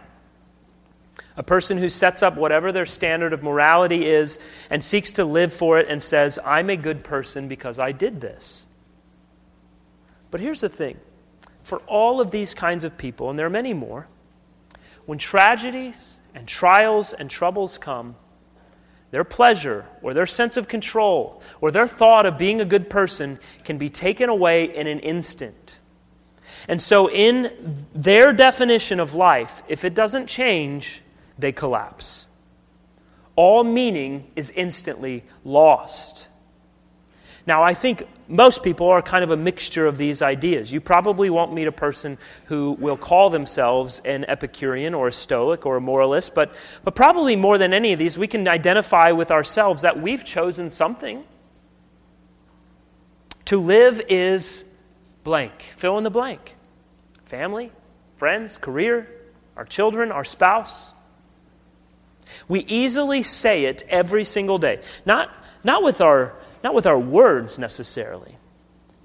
A 1.38 1.44
person 1.44 1.78
who 1.78 1.90
sets 1.90 2.24
up 2.24 2.36
whatever 2.36 2.72
their 2.72 2.86
standard 2.86 3.34
of 3.34 3.44
morality 3.44 4.06
is 4.06 4.40
and 4.70 4.84
seeks 4.84 5.14
to 5.14 5.26
live 5.26 5.54
for 5.54 5.80
it 5.80 5.88
and 5.88 6.02
says, 6.02 6.40
I'm 6.44 6.70
a 6.70 6.76
good 6.76 7.04
person 7.04 7.48
because 7.48 7.80
I 7.80 7.92
did 7.92 8.22
this. 8.22 8.66
But 10.32 10.42
here's 10.42 10.62
the 10.62 10.70
thing 10.70 10.98
for 11.64 11.80
all 11.88 12.20
of 12.20 12.32
these 12.32 12.54
kinds 12.54 12.84
of 12.84 12.98
people, 12.98 13.30
and 13.30 13.40
there 13.40 13.46
are 13.46 13.52
many 13.52 13.74
more, 13.74 14.08
when 15.06 15.18
tragedies 15.18 16.20
and 16.36 16.48
trials 16.48 17.14
and 17.14 17.30
troubles 17.30 17.78
come, 17.78 18.16
their 19.14 19.24
pleasure 19.24 19.86
or 20.02 20.16
their 20.16 20.26
sense 20.26 20.58
of 20.58 20.68
control 20.68 21.40
or 21.62 21.70
their 21.70 21.88
thought 21.88 22.26
of 22.26 22.36
being 22.36 22.60
a 22.60 22.66
good 22.66 22.90
person 22.90 23.38
can 23.64 23.78
be 23.78 23.88
taken 23.88 24.28
away 24.28 24.64
in 24.64 24.88
an 24.88 24.98
instant. 25.02 25.80
And 26.68 26.82
so, 26.82 27.12
in 27.12 27.86
their 27.94 28.34
definition 28.34 29.00
of 29.00 29.14
life, 29.14 29.62
if 29.68 29.86
it 29.86 29.94
doesn't 29.94 30.26
change, 30.26 31.04
they 31.38 31.52
collapse. 31.52 32.26
All 33.36 33.64
meaning 33.64 34.32
is 34.36 34.50
instantly 34.50 35.26
lost. 35.44 36.28
Now, 37.46 37.62
I 37.62 37.74
think 37.74 38.08
most 38.28 38.64
people 38.64 38.88
are 38.88 39.02
kind 39.02 39.24
of 39.24 39.30
a 39.30 39.38
mixture 39.38 39.86
of 39.86 39.98
these 39.98 40.22
ideas. 40.22 40.72
You 40.72 40.80
probably 40.80 41.30
won't 41.30 41.54
meet 41.54 41.68
a 41.68 41.74
person 41.74 42.18
who 42.46 42.72
will 42.80 42.96
call 42.96 43.30
themselves 43.30 44.02
an 44.06 44.24
Epicurean 44.26 44.94
or 44.94 45.10
a 45.10 45.12
Stoic 45.12 45.66
or 45.66 45.76
a 45.76 45.82
moralist, 45.82 46.34
but, 46.34 46.56
but 46.84 46.96
probably 46.96 47.36
more 47.36 47.58
than 47.58 47.74
any 47.74 47.92
of 47.92 48.00
these, 48.00 48.18
we 48.18 48.28
can 48.28 48.48
identify 48.48 49.12
with 49.12 49.30
ourselves 49.30 49.82
that 49.82 50.02
we've 50.02 50.24
chosen 50.24 50.70
something. 50.70 51.24
To 53.46 53.58
live 53.58 54.02
is 54.08 54.64
blank. 55.26 55.74
Fill 55.76 55.98
in 55.98 56.06
the 56.06 56.10
blank. 56.10 56.56
Family, 57.26 57.72
friends, 58.16 58.58
career, 58.58 59.10
our 59.58 59.66
children, 59.66 60.14
our 60.14 60.24
spouse. 60.24 60.92
We 62.48 62.62
easily 62.62 63.22
say 63.22 63.66
it 63.66 63.84
every 63.90 64.24
single 64.24 64.60
day. 64.60 64.80
Not, 65.06 65.30
not 65.64 65.84
with 65.84 66.00
our 66.00 66.36
not 66.64 66.74
with 66.74 66.86
our 66.86 66.98
words 66.98 67.60
necessarily, 67.60 68.38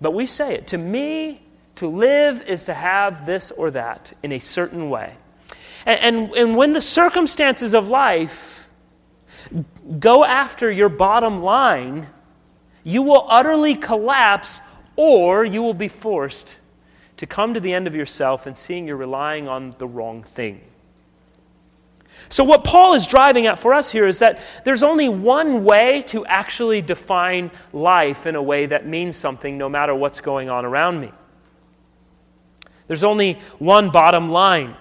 but 0.00 0.12
we 0.12 0.26
say 0.26 0.54
it. 0.54 0.68
To 0.68 0.78
me, 0.78 1.42
to 1.76 1.88
live 1.88 2.42
is 2.42 2.64
to 2.66 2.74
have 2.74 3.26
this 3.26 3.50
or 3.50 3.70
that 3.72 4.12
in 4.22 4.32
a 4.32 4.38
certain 4.38 4.90
way. 4.90 5.14
And, 5.84 6.00
and, 6.00 6.36
and 6.36 6.56
when 6.56 6.72
the 6.72 6.80
circumstances 6.80 7.74
of 7.74 7.88
life 7.88 8.68
go 9.98 10.24
after 10.24 10.70
your 10.70 10.88
bottom 10.88 11.42
line, 11.42 12.08
you 12.84 13.02
will 13.02 13.26
utterly 13.28 13.74
collapse 13.74 14.60
or 14.96 15.44
you 15.44 15.62
will 15.62 15.74
be 15.74 15.88
forced 15.88 16.58
to 17.16 17.26
come 17.26 17.54
to 17.54 17.60
the 17.60 17.72
end 17.72 17.86
of 17.86 17.94
yourself 17.94 18.46
and 18.46 18.56
seeing 18.56 18.86
you're 18.86 18.96
relying 18.96 19.48
on 19.48 19.74
the 19.78 19.86
wrong 19.86 20.22
thing. 20.22 20.60
So, 22.28 22.44
what 22.44 22.64
Paul 22.64 22.94
is 22.94 23.06
driving 23.06 23.46
at 23.46 23.58
for 23.58 23.72
us 23.72 23.90
here 23.90 24.06
is 24.06 24.18
that 24.18 24.40
there's 24.64 24.82
only 24.82 25.08
one 25.08 25.64
way 25.64 26.02
to 26.08 26.26
actually 26.26 26.82
define 26.82 27.50
life 27.72 28.26
in 28.26 28.36
a 28.36 28.42
way 28.42 28.66
that 28.66 28.86
means 28.86 29.16
something 29.16 29.56
no 29.56 29.68
matter 29.68 29.94
what's 29.94 30.20
going 30.20 30.50
on 30.50 30.64
around 30.64 31.00
me. 31.00 31.10
There's 32.86 33.04
only 33.04 33.34
one 33.58 33.90
bottom 33.90 34.30
line. 34.30 34.76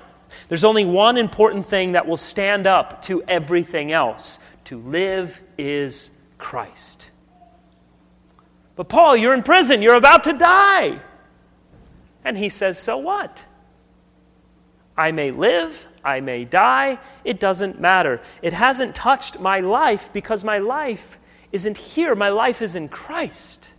There's 0.50 0.64
only 0.64 0.86
one 0.86 1.18
important 1.18 1.66
thing 1.66 1.94
that 1.94 2.08
will 2.08 2.18
stand 2.18 2.68
up 2.68 3.02
to 3.04 3.24
everything 3.24 3.92
else. 3.92 4.40
To 4.66 4.80
live 4.80 5.42
is 5.58 6.10
Christ. 6.38 7.12
But, 8.76 8.90
Paul, 8.90 9.18
you're 9.18 9.34
in 9.34 9.44
prison. 9.44 9.82
You're 9.82 9.96
about 9.96 10.26
to 10.26 10.34
die. 10.34 11.00
And 12.24 12.38
he 12.38 12.50
says, 12.50 12.78
So 12.78 12.98
what? 12.98 13.46
I 14.98 15.12
may 15.12 15.32
live, 15.32 15.88
I 16.08 16.22
may 16.22 16.46
die, 16.46 17.00
it 17.26 17.38
doesn't 17.38 17.82
matter. 17.82 18.22
It 18.42 18.54
hasn't 18.54 18.96
touched 18.96 19.42
my 19.42 19.60
life 19.60 20.10
because 20.14 20.46
my 20.46 20.60
life 20.60 21.20
isn't 21.52 21.76
here. 21.76 22.16
My 22.16 22.30
life 22.30 22.62
is 22.62 22.76
in 22.76 22.88
Christ. 22.88 23.74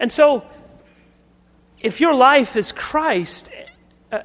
And 0.00 0.10
so, 0.10 0.44
if 1.78 2.00
your 2.00 2.14
life 2.14 2.56
is 2.56 2.72
Christ, 2.72 3.50
uh, 4.10 4.22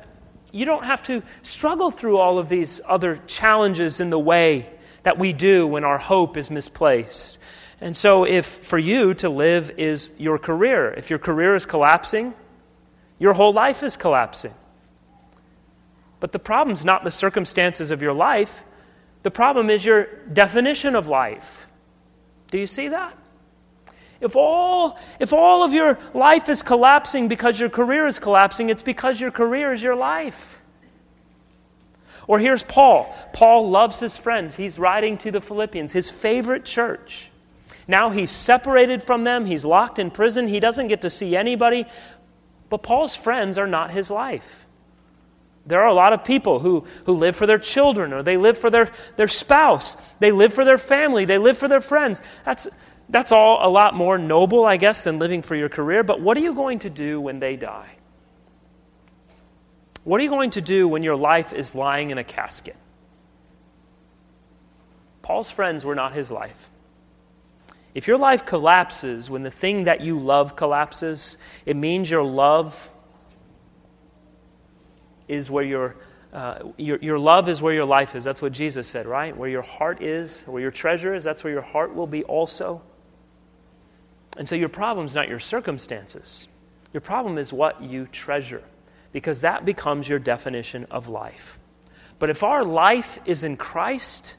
you 0.54 0.66
don't 0.66 0.86
have 0.86 1.04
to 1.04 1.22
struggle 1.42 1.92
through 1.92 2.18
all 2.18 2.40
of 2.40 2.48
these 2.48 2.80
other 2.86 3.20
challenges 3.28 4.00
in 4.00 4.10
the 4.10 4.20
way 4.20 4.70
that 5.04 5.18
we 5.18 5.34
do 5.34 5.68
when 5.68 5.84
our 5.84 5.98
hope 5.98 6.38
is 6.38 6.50
misplaced. 6.50 7.40
And 7.82 7.96
so, 7.96 8.24
if 8.24 8.46
for 8.46 8.78
you 8.78 9.14
to 9.16 9.30
live 9.30 9.72
is 9.78 10.12
your 10.18 10.38
career, 10.38 10.94
if 10.94 11.10
your 11.10 11.20
career 11.20 11.56
is 11.56 11.66
collapsing, 11.66 12.34
your 13.20 13.34
whole 13.34 13.52
life 13.52 13.84
is 13.84 13.98
collapsing. 13.98 14.54
But 16.20 16.32
the 16.32 16.40
problem's 16.40 16.84
not 16.84 17.04
the 17.04 17.12
circumstances 17.12 17.92
of 17.92 18.02
your 18.02 18.14
life, 18.14 18.64
the 19.24 19.32
problem 19.32 19.70
is 19.70 19.84
your 19.84 20.06
definition 20.32 20.96
of 20.96 21.08
life. 21.08 21.68
Do 22.52 22.58
you 22.58 22.66
see 22.66 22.90
that? 22.90 23.16
If 24.22 24.36
all, 24.36 24.98
if 25.20 25.32
all 25.32 25.64
of 25.64 25.74
your 25.74 25.98
life 26.14 26.50
is 26.50 26.62
collapsing 26.62 27.28
because 27.28 27.60
your 27.60 27.70
career 27.70 28.06
is 28.06 28.20
collapsing, 28.20 28.70
it's 28.70 28.84
because 28.84 29.20
your 29.20 29.32
career 29.32 29.72
is 29.72 29.82
your 29.82 29.96
life. 29.96 30.62
Or 32.28 32.38
here's 32.38 32.64
Paul. 32.64 33.16
Paul 33.34 33.70
loves 33.70 34.00
his 34.00 34.18
friends. 34.18 34.56
He's 34.56 34.78
writing 34.78 35.18
to 35.20 35.32
the 35.32 35.42
Philippians, 35.42 35.94
his 35.94 36.10
favorite 36.10 36.66
church. 36.66 37.32
Now 37.88 38.12
he's 38.12 38.30
separated 38.30 39.02
from 39.02 39.24
them, 39.24 39.46
he's 39.46 39.66
locked 39.66 39.98
in 39.98 40.12
prison, 40.12 40.48
he 40.48 40.60
doesn't 40.60 40.90
get 40.90 41.02
to 41.02 41.10
see 41.10 41.36
anybody. 41.36 41.86
But 42.70 42.84
Paul's 42.84 43.16
friends 43.16 43.58
are 43.58 43.66
not 43.66 43.90
his 43.90 44.12
life. 44.12 44.68
There 45.70 45.82
are 45.82 45.88
a 45.88 45.94
lot 45.94 46.14
of 46.14 46.24
people 46.24 46.58
who, 46.58 46.84
who 47.06 47.14
live 47.14 47.36
for 47.36 47.46
their 47.46 47.60
children 47.60 48.12
or 48.12 48.24
they 48.24 48.38
live 48.38 48.58
for 48.58 48.72
their, 48.72 48.90
their 49.18 49.28
spouse. 49.28 49.96
They 50.20 50.32
live 50.32 50.52
for 50.52 50.66
their 50.66 50.80
family. 50.80 51.26
They 51.26 51.38
live 51.38 51.60
for 51.60 51.68
their 51.68 51.80
friends. 51.80 52.22
That's, 52.44 52.68
that's 53.08 53.32
all 53.32 53.60
a 53.62 53.70
lot 53.70 53.94
more 53.94 54.18
noble, 54.18 54.66
I 54.66 54.78
guess, 54.78 55.04
than 55.04 55.20
living 55.20 55.44
for 55.44 55.56
your 55.56 55.70
career. 55.70 56.04
But 56.04 56.22
what 56.22 56.38
are 56.38 56.40
you 56.40 56.56
going 56.56 56.80
to 56.80 56.90
do 56.90 57.22
when 57.22 57.40
they 57.40 57.56
die? 57.56 57.98
What 60.04 60.20
are 60.20 60.24
you 60.24 60.32
going 60.32 60.50
to 60.52 60.62
do 60.62 60.88
when 60.88 61.04
your 61.04 61.16
life 61.16 61.54
is 61.54 61.76
lying 61.76 62.10
in 62.10 62.18
a 62.18 62.24
casket? 62.24 62.76
Paul's 65.22 65.52
friends 65.52 65.86
were 65.86 65.94
not 65.94 66.14
his 66.14 66.32
life. 66.32 66.72
If 67.94 68.08
your 68.08 68.18
life 68.18 68.44
collapses 68.44 69.30
when 69.30 69.44
the 69.44 69.52
thing 69.52 69.84
that 69.84 70.02
you 70.02 70.20
love 70.20 70.56
collapses, 70.56 71.38
it 71.68 71.76
means 71.76 72.10
your 72.10 72.24
love 72.24 72.92
is 75.30 75.50
where 75.50 75.64
your, 75.64 75.96
uh, 76.34 76.60
your, 76.76 76.98
your 76.98 77.18
love 77.18 77.48
is 77.48 77.62
where 77.62 77.74
your 77.74 77.86
life 77.86 78.16
is. 78.16 78.24
That's 78.24 78.42
what 78.42 78.52
Jesus 78.52 78.88
said, 78.88 79.08
right? 79.08 79.36
Where 79.36 79.50
your 79.50 79.62
heart 79.62 80.02
is, 80.02 80.42
where 80.42 80.62
your 80.62 80.72
treasure 80.72 81.14
is, 81.14 81.24
that's 81.24 81.44
where 81.44 81.54
your 81.54 81.62
heart 81.62 81.96
will 81.96 82.08
be 82.08 82.24
also. 82.24 82.82
And 84.38 84.48
so 84.48 84.56
your 84.56 84.70
problem 84.70 85.06
is 85.06 85.16
not 85.16 85.30
your 85.30 85.40
circumstances. 85.40 86.48
Your 86.94 87.02
problem 87.02 87.38
is 87.38 87.54
what 87.54 87.82
you 87.82 88.08
treasure, 88.08 88.64
because 89.12 89.42
that 89.42 89.64
becomes 89.64 90.10
your 90.10 90.20
definition 90.20 90.86
of 90.92 91.08
life. 91.08 91.60
But 92.18 92.30
if 92.30 92.44
our 92.44 92.64
life 92.64 93.20
is 93.26 93.44
in 93.44 93.56
Christ, 93.58 94.36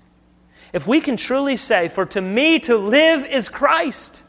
if 0.72 0.86
we 0.86 1.00
can 1.00 1.16
truly 1.16 1.56
say, 1.56 1.88
For 1.88 2.06
to 2.06 2.20
me 2.20 2.58
to 2.60 2.76
live 2.76 3.24
is 3.24 3.48
Christ, 3.48 4.24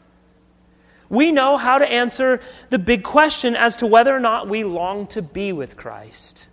we 1.08 1.30
know 1.30 1.58
how 1.58 1.76
to 1.76 1.90
answer 1.90 2.40
the 2.70 2.78
big 2.78 3.04
question 3.04 3.54
as 3.54 3.76
to 3.76 3.86
whether 3.86 4.16
or 4.16 4.20
not 4.20 4.48
we 4.48 4.64
long 4.64 5.06
to 5.08 5.20
be 5.20 5.52
with 5.52 5.76
Christ. 5.76 6.48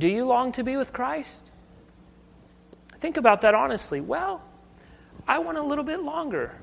Do 0.00 0.08
you 0.08 0.24
long 0.24 0.50
to 0.52 0.64
be 0.64 0.78
with 0.78 0.94
Christ? 0.94 1.50
Think 3.00 3.18
about 3.18 3.42
that 3.42 3.54
honestly. 3.54 4.00
Well, 4.00 4.42
I 5.28 5.38
want 5.38 5.58
a 5.58 5.62
little 5.62 5.84
bit 5.84 6.00
longer. 6.00 6.54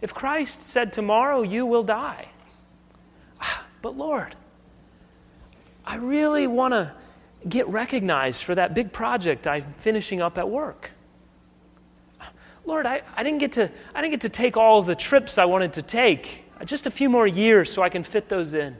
If 0.00 0.12
Christ 0.12 0.62
said, 0.62 0.92
Tomorrow 0.92 1.42
you 1.42 1.64
will 1.64 1.84
die, 1.84 2.26
ah, 3.40 3.64
but 3.82 3.96
Lord, 3.96 4.34
I 5.86 5.96
really 5.96 6.48
want 6.48 6.74
to 6.74 6.92
get 7.48 7.68
recognized 7.68 8.42
for 8.42 8.56
that 8.56 8.74
big 8.74 8.92
project 8.92 9.46
I'm 9.46 9.72
finishing 9.74 10.20
up 10.20 10.36
at 10.36 10.48
work. 10.48 10.90
Lord, 12.64 12.84
I, 12.84 13.02
I, 13.16 13.22
didn't 13.22 13.38
get 13.38 13.52
to, 13.52 13.70
I 13.94 14.00
didn't 14.00 14.12
get 14.12 14.20
to 14.22 14.28
take 14.28 14.56
all 14.56 14.82
the 14.82 14.94
trips 14.94 15.38
I 15.38 15.44
wanted 15.44 15.72
to 15.74 15.82
take. 15.82 16.44
Uh, 16.60 16.64
just 16.64 16.86
a 16.86 16.90
few 16.90 17.08
more 17.08 17.26
years 17.26 17.72
so 17.72 17.82
I 17.82 17.88
can 17.88 18.04
fit 18.04 18.28
those 18.28 18.54
in. 18.54 18.76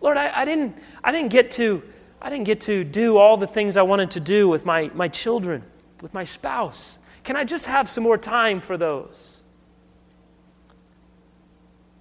Lord, 0.00 0.16
I, 0.16 0.40
I, 0.40 0.44
didn't, 0.44 0.76
I, 1.04 1.12
didn't 1.12 1.30
get 1.30 1.50
to, 1.52 1.82
I 2.22 2.30
didn't 2.30 2.44
get 2.44 2.60
to 2.62 2.84
do 2.84 3.18
all 3.18 3.36
the 3.36 3.48
things 3.48 3.76
I 3.76 3.82
wanted 3.82 4.12
to 4.12 4.20
do 4.20 4.48
with 4.48 4.64
my, 4.64 4.90
my 4.94 5.08
children, 5.08 5.64
with 6.00 6.14
my 6.14 6.22
spouse. 6.22 6.98
Can 7.24 7.34
I 7.36 7.42
just 7.42 7.66
have 7.66 7.88
some 7.88 8.04
more 8.04 8.16
time 8.16 8.60
for 8.60 8.76
those? 8.76 9.42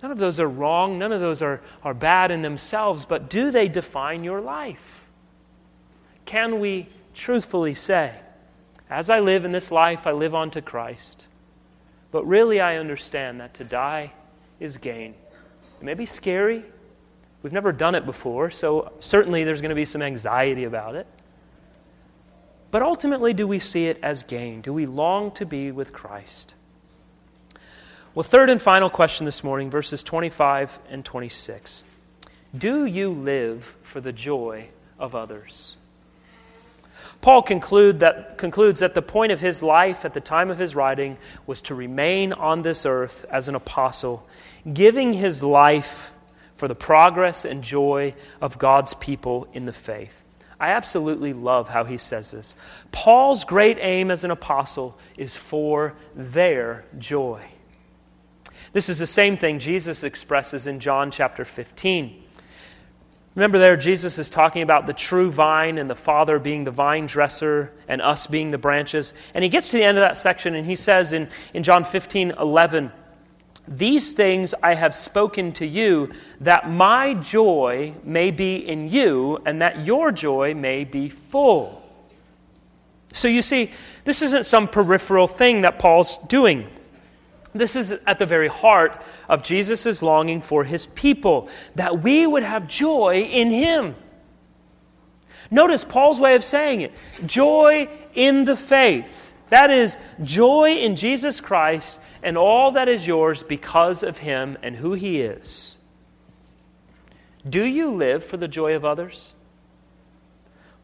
None 0.04 0.12
of 0.12 0.20
those 0.20 0.40
are 0.40 0.48
wrong. 0.48 1.00
None 1.00 1.12
of 1.12 1.22
those 1.22 1.42
are, 1.42 1.62
are 1.84 1.96
bad 1.96 2.30
in 2.30 2.44
themselves, 2.44 3.04
but 3.04 3.30
do 3.30 3.50
they 3.50 3.68
define 3.68 4.24
your 4.24 4.42
life? 4.42 5.06
Can 6.26 6.60
we 6.60 6.88
truthfully 7.16 7.74
say, 7.74 8.14
as 8.90 9.10
I 9.10 9.20
live 9.22 9.44
in 9.44 9.52
this 9.52 9.72
life, 9.72 10.06
I 10.06 10.12
live 10.12 10.36
on 10.36 10.52
to 10.52 10.62
Christ. 10.62 11.26
But 12.12 12.28
really, 12.28 12.60
I 12.60 12.78
understand 12.78 13.40
that 13.40 13.54
to 13.56 13.64
die 13.64 14.12
is 14.60 14.78
gain. 14.78 15.16
It 15.80 15.84
may 15.84 15.94
be 15.94 16.06
scary. 16.06 16.64
We've 17.44 17.54
never 17.54 17.72
done 17.72 17.96
it 17.96 18.06
before, 18.06 18.52
so 18.52 18.92
certainly 19.00 19.44
there's 19.44 19.62
going 19.62 19.70
to 19.70 19.76
be 19.76 19.86
some 19.86 20.02
anxiety 20.02 20.64
about 20.64 20.96
it. 20.96 21.08
But 22.70 22.82
ultimately, 22.82 23.34
do 23.34 23.48
we 23.48 23.60
see 23.60 23.88
it 23.88 24.00
as 24.02 24.24
gain? 24.24 24.62
Do 24.62 24.72
we 24.72 24.86
long 24.86 25.32
to 25.32 25.46
be 25.46 25.72
with 25.72 25.92
Christ? 25.92 26.56
Well, 28.14 28.24
third 28.24 28.50
and 28.50 28.62
final 28.62 28.90
question 28.90 29.26
this 29.26 29.44
morning, 29.44 29.70
verses 29.70 30.04
25 30.04 30.80
and 30.90 31.04
26. 31.04 31.84
Do 32.58 32.86
you 32.86 33.10
live 33.12 33.78
for 33.82 34.02
the 34.02 34.14
joy 34.14 34.68
of 35.00 35.16
others? 35.16 35.78
Paul 37.22 37.42
conclude 37.42 38.00
that, 38.00 38.38
concludes 38.38 38.80
that 38.80 38.96
the 38.96 39.02
point 39.02 39.32
of 39.32 39.40
his 39.40 39.62
life 39.62 40.06
at 40.06 40.14
the 40.14 40.22
time 40.22 40.50
of 40.50 40.58
his 40.58 40.76
writing 40.76 41.18
was 41.46 41.62
to 41.64 41.76
remain 41.76 42.34
on 42.34 42.64
this 42.64 42.86
earth 42.86 43.26
as 43.30 43.48
an 43.48 43.56
apostle, 43.56 44.28
giving 44.74 45.14
his 45.14 45.44
life 45.44 46.14
for 46.62 46.68
the 46.68 46.76
progress 46.76 47.44
and 47.44 47.64
joy 47.64 48.14
of 48.40 48.60
God's 48.60 48.94
people 48.94 49.48
in 49.52 49.66
the 49.66 49.74
faith. 49.74 50.24
I 50.60 50.74
absolutely 50.74 51.34
love 51.34 51.68
how 51.68 51.86
he 51.86 51.98
says 51.98 52.30
this. 52.30 52.54
Paul's 52.92 53.46
great 53.46 53.80
aim 53.82 54.12
as 54.12 54.24
an 54.24 54.30
apostle 54.30 54.96
is 55.18 55.36
for 55.36 55.96
their 56.14 56.86
joy. 57.00 57.42
This 58.74 58.90
is 58.90 59.00
the 59.00 59.08
same 59.08 59.38
thing 59.38 59.58
Jesus 59.58 60.04
expresses 60.04 60.68
in 60.68 60.80
John 60.80 61.10
chapter 61.10 61.46
15. 61.46 62.26
Remember, 63.34 63.58
there, 63.58 63.76
Jesus 63.76 64.20
is 64.20 64.30
talking 64.30 64.62
about 64.62 64.86
the 64.86 64.94
true 64.94 65.32
vine 65.32 65.80
and 65.80 65.90
the 65.90 65.96
Father 65.96 66.38
being 66.38 66.64
the 66.64 66.70
vine 66.70 67.08
dresser 67.08 67.74
and 67.88 68.04
us 68.04 68.28
being 68.28 68.52
the 68.52 68.60
branches. 68.60 69.16
And 69.34 69.44
he 69.44 69.50
gets 69.50 69.72
to 69.72 69.78
the 69.78 69.84
end 69.84 69.98
of 69.98 70.04
that 70.04 70.16
section 70.16 70.54
and 70.54 70.68
he 70.68 70.76
says 70.76 71.12
in, 71.12 71.28
in 71.56 71.64
John 71.64 71.86
15 71.86 72.34
11, 72.40 72.92
These 73.72 74.12
things 74.12 74.54
I 74.62 74.76
have 74.76 74.94
spoken 74.94 75.54
to 75.54 75.66
you, 75.66 76.12
that 76.42 76.70
my 76.70 77.14
joy 77.14 77.94
may 78.04 78.30
be 78.30 78.58
in 78.58 78.90
you, 78.90 79.40
and 79.46 79.62
that 79.62 79.86
your 79.86 80.12
joy 80.12 80.54
may 80.54 80.84
be 80.84 81.08
full. 81.08 81.82
So 83.14 83.30
you 83.30 83.42
see, 83.42 83.72
this 84.04 84.22
isn't 84.22 84.46
some 84.46 84.68
peripheral 84.68 85.28
thing 85.28 85.62
that 85.62 85.80
Paul's 85.80 86.18
doing. 86.28 86.68
This 87.54 87.78
is 87.78 87.92
at 88.06 88.20
the 88.20 88.26
very 88.26 88.50
heart 88.50 89.02
of 89.30 89.42
Jesus' 89.42 90.04
longing 90.04 90.42
for 90.42 90.66
his 90.66 90.88
people, 90.88 91.50
that 91.76 92.04
we 92.04 92.28
would 92.28 92.44
have 92.44 92.68
joy 92.68 93.22
in 93.22 93.52
him. 93.52 93.96
Notice 95.50 95.86
Paul's 95.86 96.20
way 96.20 96.36
of 96.36 96.44
saying 96.44 96.82
it 96.82 96.94
joy 97.26 97.90
in 98.16 98.46
the 98.46 98.56
faith. 98.58 99.31
That 99.52 99.70
is, 99.70 99.98
joy 100.24 100.78
in 100.78 100.96
Jesus 100.96 101.42
Christ 101.42 102.00
and 102.24 102.38
all 102.38 102.72
that 102.72 102.88
is 102.88 103.06
yours 103.06 103.44
because 103.44 104.02
of 104.02 104.18
him 104.18 104.58
and 104.64 104.78
who 104.78 104.94
he 104.94 105.20
is. 105.20 105.76
Do 107.48 107.66
you 107.66 107.92
live 107.92 108.24
for 108.24 108.38
the 108.38 108.48
joy 108.48 108.76
of 108.76 108.86
others? 108.86 109.36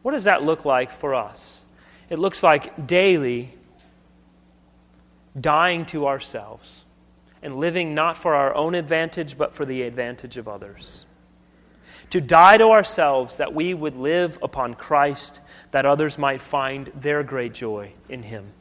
What 0.02 0.12
does 0.12 0.24
that 0.24 0.42
look 0.42 0.66
like 0.66 0.90
for 0.90 1.14
us? 1.14 1.62
It 2.10 2.18
looks 2.18 2.42
like 2.42 2.86
daily 2.86 3.54
dying 5.40 5.86
to 5.86 6.06
ourselves 6.06 6.84
and 7.42 7.56
living 7.56 7.94
not 7.94 8.18
for 8.18 8.34
our 8.34 8.54
own 8.54 8.74
advantage, 8.74 9.38
but 9.38 9.54
for 9.54 9.64
the 9.64 9.80
advantage 9.80 10.36
of 10.36 10.46
others. 10.46 11.06
To 12.10 12.20
die 12.20 12.58
to 12.58 12.68
ourselves 12.68 13.38
that 13.38 13.54
we 13.54 13.72
would 13.72 13.96
live 13.96 14.38
upon 14.42 14.74
Christ, 14.74 15.40
that 15.70 15.86
others 15.86 16.18
might 16.18 16.42
find 16.42 16.92
their 16.94 17.22
great 17.22 17.54
joy 17.54 17.92
in 18.10 18.24
Him. 18.24 18.52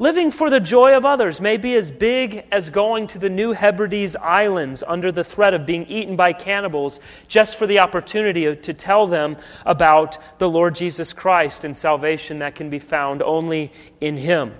Living 0.00 0.30
for 0.30 0.48
the 0.48 0.60
joy 0.60 0.96
of 0.96 1.04
others 1.04 1.40
may 1.40 1.56
be 1.56 1.74
as 1.74 1.90
big 1.90 2.44
as 2.52 2.70
going 2.70 3.08
to 3.08 3.18
the 3.18 3.28
New 3.28 3.52
Hebrides 3.52 4.14
Islands 4.14 4.84
under 4.86 5.10
the 5.10 5.24
threat 5.24 5.54
of 5.54 5.66
being 5.66 5.86
eaten 5.86 6.14
by 6.14 6.32
cannibals 6.32 7.00
just 7.26 7.56
for 7.56 7.66
the 7.66 7.80
opportunity 7.80 8.54
to 8.54 8.74
tell 8.74 9.08
them 9.08 9.36
about 9.66 10.18
the 10.38 10.48
Lord 10.48 10.76
Jesus 10.76 11.12
Christ 11.12 11.64
and 11.64 11.76
salvation 11.76 12.38
that 12.38 12.54
can 12.54 12.70
be 12.70 12.78
found 12.78 13.24
only 13.24 13.72
in 14.00 14.16
Him. 14.16 14.54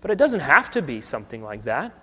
But 0.00 0.10
it 0.10 0.18
doesn't 0.18 0.40
have 0.40 0.70
to 0.70 0.82
be 0.82 1.00
something 1.00 1.44
like 1.44 1.62
that. 1.62 1.96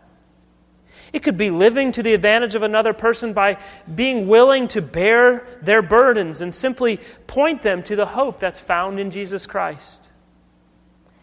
It 1.12 1.24
could 1.24 1.38
be 1.38 1.50
living 1.50 1.92
to 1.92 2.04
the 2.04 2.14
advantage 2.14 2.56
of 2.56 2.64
another 2.64 2.94
person 2.94 3.34
by 3.34 3.58
being 3.94 4.28
willing 4.28 4.70
to 4.70 4.82
bear 4.82 5.46
their 5.62 5.82
burdens 5.82 6.40
and 6.40 6.56
simply 6.56 7.02
point 7.28 7.64
them 7.64 7.84
to 7.84 7.98
the 7.98 8.06
hope 8.06 8.40
that's 8.40 8.62
found 8.62 8.98
in 8.98 9.12
Jesus 9.12 9.46
Christ. 9.46 10.09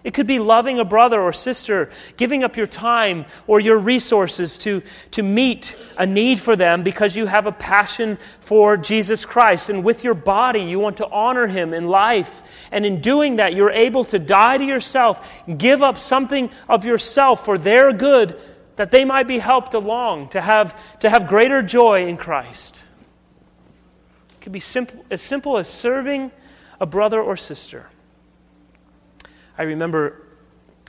It 0.07 0.15
could 0.15 0.29
be 0.29 0.39
loving 0.39 0.79
a 0.79 0.85
brother 0.85 1.21
or 1.21 1.33
sister, 1.33 1.91
giving 2.17 2.45
up 2.45 2.57
your 2.57 2.69
time 2.69 3.27
or 3.49 3.59
your 3.59 3.77
resources 3.77 4.57
to, 4.59 4.85
to 5.11 5.25
meet 5.25 5.77
a 5.99 6.07
need 6.07 6.39
for 6.39 6.55
them 6.55 6.85
because 6.85 7.17
you 7.17 7.27
have 7.27 7.47
a 7.47 7.53
passion 7.53 8.17
for 8.39 8.77
Jesus 8.77 9.25
Christ. 9.27 9.69
And 9.69 9.83
with 9.83 10.05
your 10.05 10.15
body, 10.15 10.61
you 10.61 10.79
want 10.79 10.99
to 10.99 11.09
honor 11.09 11.49
him 11.49 11.75
in 11.75 11.89
life. 11.89 12.69
And 12.71 12.87
in 12.87 13.01
doing 13.01 13.37
that, 13.37 13.55
you're 13.55 13.73
able 13.73 14.05
to 14.05 14.21
die 14.21 14.59
to 14.59 14.65
yourself, 14.65 15.29
give 15.59 15.83
up 15.83 15.99
something 15.99 16.51
of 16.69 16.85
yourself 16.85 17.45
for 17.45 17.59
their 17.59 17.93
good, 17.93 18.41
that 18.77 18.93
they 18.93 19.05
might 19.05 19.27
be 19.27 19.39
helped 19.39 19.75
along 19.75 20.29
to 20.29 20.41
have, 20.41 21.01
to 21.01 21.11
have 21.11 21.27
greater 21.27 21.63
joy 21.63 22.07
in 22.07 22.17
Christ. 22.17 22.85
It 24.31 24.41
could 24.41 24.53
be 24.53 24.61
simple, 24.61 25.05
as 25.11 25.21
simple 25.21 25.59
as 25.59 25.69
serving 25.69 26.31
a 26.79 26.87
brother 26.87 27.21
or 27.21 27.37
sister 27.37 27.89
I 29.59 29.63
remember 29.63 30.23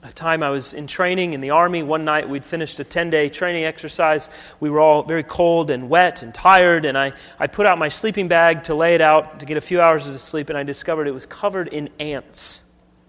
a 0.04 0.12
time 0.12 0.44
I 0.44 0.50
was 0.50 0.74
in 0.74 0.88
training 0.88 1.34
in 1.34 1.42
the 1.42 1.50
Army. 1.50 1.84
One 1.84 2.06
night 2.06 2.30
we'd 2.30 2.46
finished 2.46 2.80
a 2.80 2.84
10 2.84 3.10
day 3.10 3.30
training 3.30 3.64
exercise. 3.64 4.30
We 4.60 4.70
were 4.70 4.80
all 4.80 5.04
very 5.04 5.24
cold 5.24 5.72
and 5.72 5.90
wet 5.90 6.22
and 6.22 6.34
tired, 6.34 6.86
and 6.86 6.98
I, 6.98 7.14
I 7.40 7.48
put 7.48 7.66
out 7.66 7.80
my 7.80 7.90
sleeping 7.90 8.28
bag 8.28 8.64
to 8.64 8.76
lay 8.76 8.96
it 8.96 9.02
out 9.02 9.40
to 9.40 9.46
get 9.46 9.58
a 9.58 9.62
few 9.62 9.82
hours 9.82 10.08
of 10.08 10.20
sleep, 10.22 10.50
and 10.50 10.58
I 10.58 10.64
discovered 10.64 11.08
it 11.08 11.12
was 11.12 11.26
covered 11.26 11.70
in 11.70 11.90
ants 12.00 12.64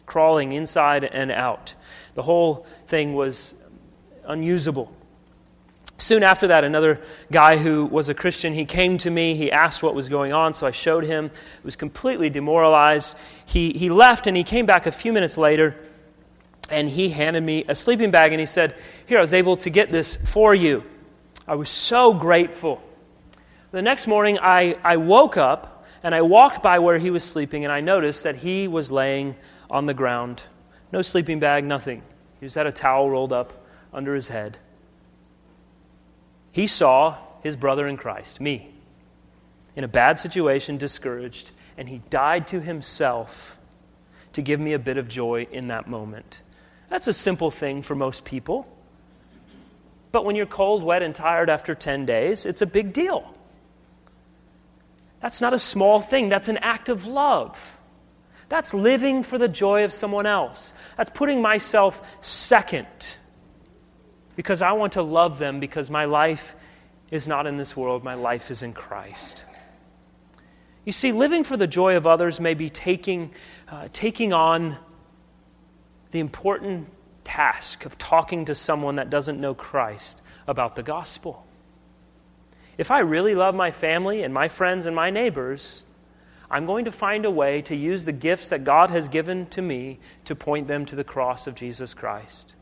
crawling 0.06 0.52
inside 0.52 1.04
and 1.04 1.30
out. 1.30 1.74
The 2.14 2.22
whole 2.22 2.66
thing 2.86 3.14
was 3.14 3.54
unusable. 4.24 4.92
Soon 6.00 6.22
after 6.22 6.46
that, 6.46 6.62
another 6.62 7.00
guy 7.32 7.56
who 7.56 7.84
was 7.84 8.08
a 8.08 8.14
Christian, 8.14 8.54
he 8.54 8.64
came 8.64 8.98
to 8.98 9.10
me. 9.10 9.34
He 9.34 9.50
asked 9.50 9.82
what 9.82 9.96
was 9.96 10.08
going 10.08 10.32
on, 10.32 10.54
so 10.54 10.64
I 10.64 10.70
showed 10.70 11.04
him. 11.04 11.28
He 11.28 11.64
was 11.64 11.74
completely 11.74 12.30
demoralized. 12.30 13.16
He, 13.44 13.72
he 13.72 13.90
left 13.90 14.28
and 14.28 14.36
he 14.36 14.44
came 14.44 14.64
back 14.64 14.86
a 14.86 14.92
few 14.92 15.12
minutes 15.12 15.36
later 15.36 15.74
and 16.70 16.88
he 16.88 17.08
handed 17.08 17.42
me 17.42 17.64
a 17.66 17.74
sleeping 17.74 18.12
bag 18.12 18.32
and 18.32 18.38
he 18.38 18.46
said, 18.46 18.76
Here, 19.06 19.18
I 19.18 19.20
was 19.20 19.34
able 19.34 19.56
to 19.58 19.70
get 19.70 19.90
this 19.90 20.16
for 20.24 20.54
you. 20.54 20.84
I 21.48 21.56
was 21.56 21.68
so 21.68 22.14
grateful. 22.14 22.80
The 23.72 23.82
next 23.82 24.06
morning, 24.06 24.38
I, 24.40 24.76
I 24.84 24.98
woke 24.98 25.36
up 25.36 25.84
and 26.04 26.14
I 26.14 26.22
walked 26.22 26.62
by 26.62 26.78
where 26.78 26.98
he 26.98 27.10
was 27.10 27.24
sleeping 27.24 27.64
and 27.64 27.72
I 27.72 27.80
noticed 27.80 28.22
that 28.22 28.36
he 28.36 28.68
was 28.68 28.92
laying 28.92 29.34
on 29.68 29.86
the 29.86 29.94
ground. 29.94 30.44
No 30.92 31.02
sleeping 31.02 31.40
bag, 31.40 31.64
nothing. 31.64 32.02
He 32.38 32.46
just 32.46 32.54
had 32.54 32.66
a 32.66 32.72
towel 32.72 33.10
rolled 33.10 33.32
up 33.32 33.66
under 33.92 34.14
his 34.14 34.28
head. 34.28 34.58
He 36.58 36.66
saw 36.66 37.16
his 37.44 37.54
brother 37.54 37.86
in 37.86 37.96
Christ, 37.96 38.40
me, 38.40 38.74
in 39.76 39.84
a 39.84 39.86
bad 39.86 40.18
situation, 40.18 40.76
discouraged, 40.76 41.52
and 41.76 41.88
he 41.88 41.98
died 42.10 42.48
to 42.48 42.60
himself 42.60 43.56
to 44.32 44.42
give 44.42 44.58
me 44.58 44.72
a 44.72 44.78
bit 44.80 44.96
of 44.96 45.06
joy 45.06 45.46
in 45.52 45.68
that 45.68 45.86
moment. 45.86 46.42
That's 46.90 47.06
a 47.06 47.12
simple 47.12 47.52
thing 47.52 47.82
for 47.82 47.94
most 47.94 48.24
people. 48.24 48.66
But 50.10 50.24
when 50.24 50.34
you're 50.34 50.46
cold, 50.46 50.82
wet, 50.82 51.00
and 51.00 51.14
tired 51.14 51.48
after 51.48 51.76
10 51.76 52.06
days, 52.06 52.44
it's 52.44 52.60
a 52.60 52.66
big 52.66 52.92
deal. 52.92 53.32
That's 55.20 55.40
not 55.40 55.54
a 55.54 55.60
small 55.60 56.00
thing, 56.00 56.28
that's 56.28 56.48
an 56.48 56.58
act 56.58 56.88
of 56.88 57.06
love. 57.06 57.78
That's 58.48 58.74
living 58.74 59.22
for 59.22 59.38
the 59.38 59.46
joy 59.46 59.84
of 59.84 59.92
someone 59.92 60.26
else. 60.26 60.74
That's 60.96 61.10
putting 61.10 61.40
myself 61.40 62.02
second 62.20 62.88
because 64.38 64.62
I 64.62 64.70
want 64.70 64.92
to 64.92 65.02
love 65.02 65.40
them 65.40 65.58
because 65.58 65.90
my 65.90 66.04
life 66.04 66.54
is 67.10 67.26
not 67.26 67.48
in 67.48 67.56
this 67.56 67.76
world, 67.76 68.04
my 68.04 68.14
life 68.14 68.52
is 68.52 68.62
in 68.62 68.72
Christ. 68.72 69.44
You 70.84 70.92
see, 70.92 71.10
living 71.10 71.42
for 71.42 71.56
the 71.56 71.66
joy 71.66 71.96
of 71.96 72.06
others 72.06 72.38
may 72.38 72.54
be 72.54 72.70
taking, 72.70 73.32
uh, 73.66 73.88
taking 73.92 74.32
on 74.32 74.76
the 76.12 76.20
important 76.20 76.86
task 77.24 77.84
of 77.84 77.98
talking 77.98 78.44
to 78.44 78.54
someone 78.54 78.94
that 78.94 79.10
doesn't 79.10 79.40
know 79.40 79.54
Christ 79.54 80.22
about 80.46 80.76
the 80.76 80.84
gospel. 80.84 81.44
If 82.78 82.92
I 82.92 83.00
really 83.00 83.34
love 83.34 83.56
my 83.56 83.72
family 83.72 84.22
and 84.22 84.32
my 84.32 84.46
friends 84.46 84.86
and 84.86 84.94
my 84.94 85.10
neighbors, 85.10 85.82
I'm 86.48 86.64
going 86.64 86.84
to 86.84 86.92
find 86.92 87.24
a 87.24 87.30
way 87.32 87.60
to 87.62 87.74
use 87.74 88.04
the 88.04 88.12
gifts 88.12 88.50
that 88.50 88.62
God 88.62 88.90
has 88.90 89.08
given 89.08 89.46
to 89.46 89.60
me 89.60 89.98
to 90.26 90.36
point 90.36 90.68
them 90.68 90.86
to 90.86 90.94
the 90.94 91.02
cross 91.02 91.48
of 91.48 91.56
Jesus 91.56 91.92
Christ. 91.92 92.54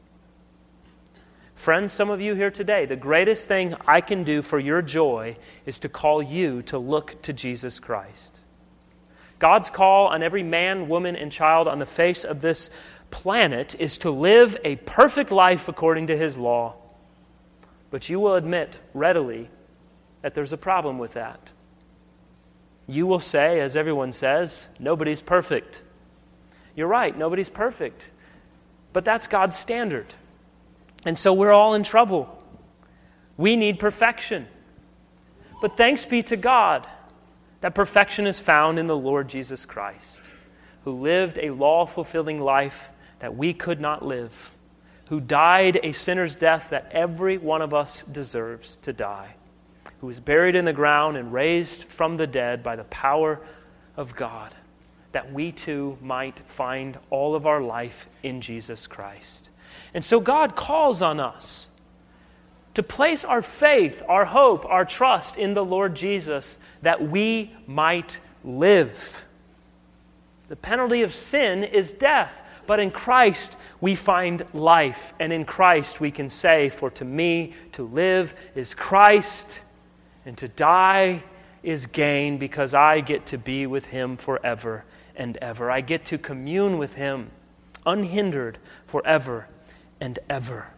Friends, 1.56 1.90
some 1.90 2.10
of 2.10 2.20
you 2.20 2.34
here 2.34 2.50
today, 2.50 2.84
the 2.84 2.96
greatest 2.96 3.48
thing 3.48 3.74
I 3.86 4.02
can 4.02 4.24
do 4.24 4.42
for 4.42 4.58
your 4.58 4.82
joy 4.82 5.36
is 5.64 5.80
to 5.80 5.88
call 5.88 6.22
you 6.22 6.62
to 6.64 6.78
look 6.78 7.20
to 7.22 7.32
Jesus 7.32 7.80
Christ. 7.80 8.38
God's 9.38 9.70
call 9.70 10.08
on 10.08 10.22
every 10.22 10.42
man, 10.42 10.86
woman, 10.86 11.16
and 11.16 11.32
child 11.32 11.66
on 11.66 11.78
the 11.78 11.86
face 11.86 12.24
of 12.24 12.40
this 12.40 12.70
planet 13.10 13.74
is 13.78 13.98
to 13.98 14.10
live 14.10 14.58
a 14.64 14.76
perfect 14.76 15.32
life 15.32 15.66
according 15.66 16.08
to 16.08 16.16
His 16.16 16.36
law. 16.36 16.74
But 17.90 18.10
you 18.10 18.20
will 18.20 18.34
admit 18.34 18.78
readily 18.92 19.48
that 20.20 20.34
there's 20.34 20.52
a 20.52 20.58
problem 20.58 20.98
with 20.98 21.14
that. 21.14 21.52
You 22.86 23.06
will 23.06 23.18
say, 23.18 23.60
as 23.60 23.76
everyone 23.76 24.12
says, 24.12 24.68
nobody's 24.78 25.22
perfect. 25.22 25.82
You're 26.76 26.86
right, 26.86 27.16
nobody's 27.16 27.50
perfect. 27.50 28.10
But 28.92 29.06
that's 29.06 29.26
God's 29.26 29.56
standard. 29.56 30.14
And 31.06 31.16
so 31.16 31.32
we're 31.32 31.52
all 31.52 31.74
in 31.74 31.84
trouble. 31.84 32.28
We 33.36 33.54
need 33.54 33.78
perfection. 33.78 34.48
But 35.62 35.76
thanks 35.76 36.04
be 36.04 36.22
to 36.24 36.36
God 36.36 36.86
that 37.60 37.74
perfection 37.74 38.26
is 38.26 38.38
found 38.38 38.78
in 38.78 38.86
the 38.86 38.96
Lord 38.96 39.28
Jesus 39.28 39.64
Christ, 39.64 40.20
who 40.84 40.92
lived 40.92 41.38
a 41.40 41.50
law 41.50 41.86
fulfilling 41.86 42.40
life 42.40 42.90
that 43.20 43.34
we 43.34 43.54
could 43.54 43.80
not 43.80 44.04
live, 44.04 44.50
who 45.08 45.20
died 45.20 45.80
a 45.82 45.92
sinner's 45.92 46.36
death 46.36 46.70
that 46.70 46.88
every 46.90 47.38
one 47.38 47.62
of 47.62 47.72
us 47.72 48.02
deserves 48.02 48.76
to 48.82 48.92
die, 48.92 49.36
who 50.00 50.06
was 50.06 50.20
buried 50.20 50.54
in 50.54 50.64
the 50.64 50.72
ground 50.72 51.16
and 51.16 51.32
raised 51.32 51.84
from 51.84 52.16
the 52.16 52.26
dead 52.26 52.62
by 52.62 52.76
the 52.76 52.84
power 52.84 53.40
of 53.96 54.14
God, 54.14 54.54
that 55.12 55.32
we 55.32 55.50
too 55.50 55.96
might 56.02 56.38
find 56.40 56.98
all 57.10 57.34
of 57.34 57.46
our 57.46 57.62
life 57.62 58.06
in 58.22 58.40
Jesus 58.40 58.86
Christ. 58.86 59.50
And 59.96 60.04
so 60.04 60.20
God 60.20 60.56
calls 60.56 61.00
on 61.00 61.18
us 61.18 61.68
to 62.74 62.82
place 62.82 63.24
our 63.24 63.40
faith, 63.40 64.02
our 64.06 64.26
hope, 64.26 64.66
our 64.66 64.84
trust 64.84 65.38
in 65.38 65.54
the 65.54 65.64
Lord 65.64 65.96
Jesus 65.96 66.58
that 66.82 67.08
we 67.08 67.50
might 67.66 68.20
live. 68.44 69.24
The 70.48 70.56
penalty 70.56 71.00
of 71.00 71.14
sin 71.14 71.64
is 71.64 71.94
death, 71.94 72.42
but 72.66 72.78
in 72.78 72.90
Christ 72.90 73.56
we 73.80 73.94
find 73.94 74.44
life. 74.52 75.14
And 75.18 75.32
in 75.32 75.46
Christ 75.46 75.98
we 75.98 76.10
can 76.10 76.28
say, 76.28 76.68
For 76.68 76.90
to 76.90 77.06
me 77.06 77.54
to 77.72 77.82
live 77.82 78.34
is 78.54 78.74
Christ, 78.74 79.62
and 80.26 80.36
to 80.36 80.48
die 80.48 81.22
is 81.62 81.86
gain 81.86 82.36
because 82.36 82.74
I 82.74 83.00
get 83.00 83.24
to 83.26 83.38
be 83.38 83.66
with 83.66 83.86
Him 83.86 84.18
forever 84.18 84.84
and 85.16 85.38
ever. 85.38 85.70
I 85.70 85.80
get 85.80 86.04
to 86.04 86.18
commune 86.18 86.76
with 86.76 86.96
Him 86.96 87.30
unhindered 87.86 88.58
forever 88.84 89.48
and 90.00 90.18
ever. 90.28 90.70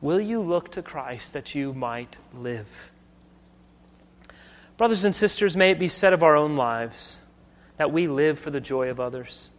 Will 0.00 0.20
you 0.20 0.40
look 0.40 0.72
to 0.72 0.82
Christ 0.82 1.32
that 1.32 1.54
you 1.54 1.72
might 1.72 2.18
live? 2.34 2.90
Brothers 4.76 5.04
and 5.04 5.14
sisters, 5.14 5.56
may 5.56 5.72
it 5.72 5.78
be 5.78 5.88
said 5.88 6.12
of 6.12 6.22
our 6.22 6.36
own 6.36 6.54
lives 6.54 7.20
that 7.78 7.92
we 7.92 8.06
live 8.06 8.38
for 8.38 8.50
the 8.50 8.60
joy 8.60 8.90
of 8.90 9.00
others. 9.00 9.50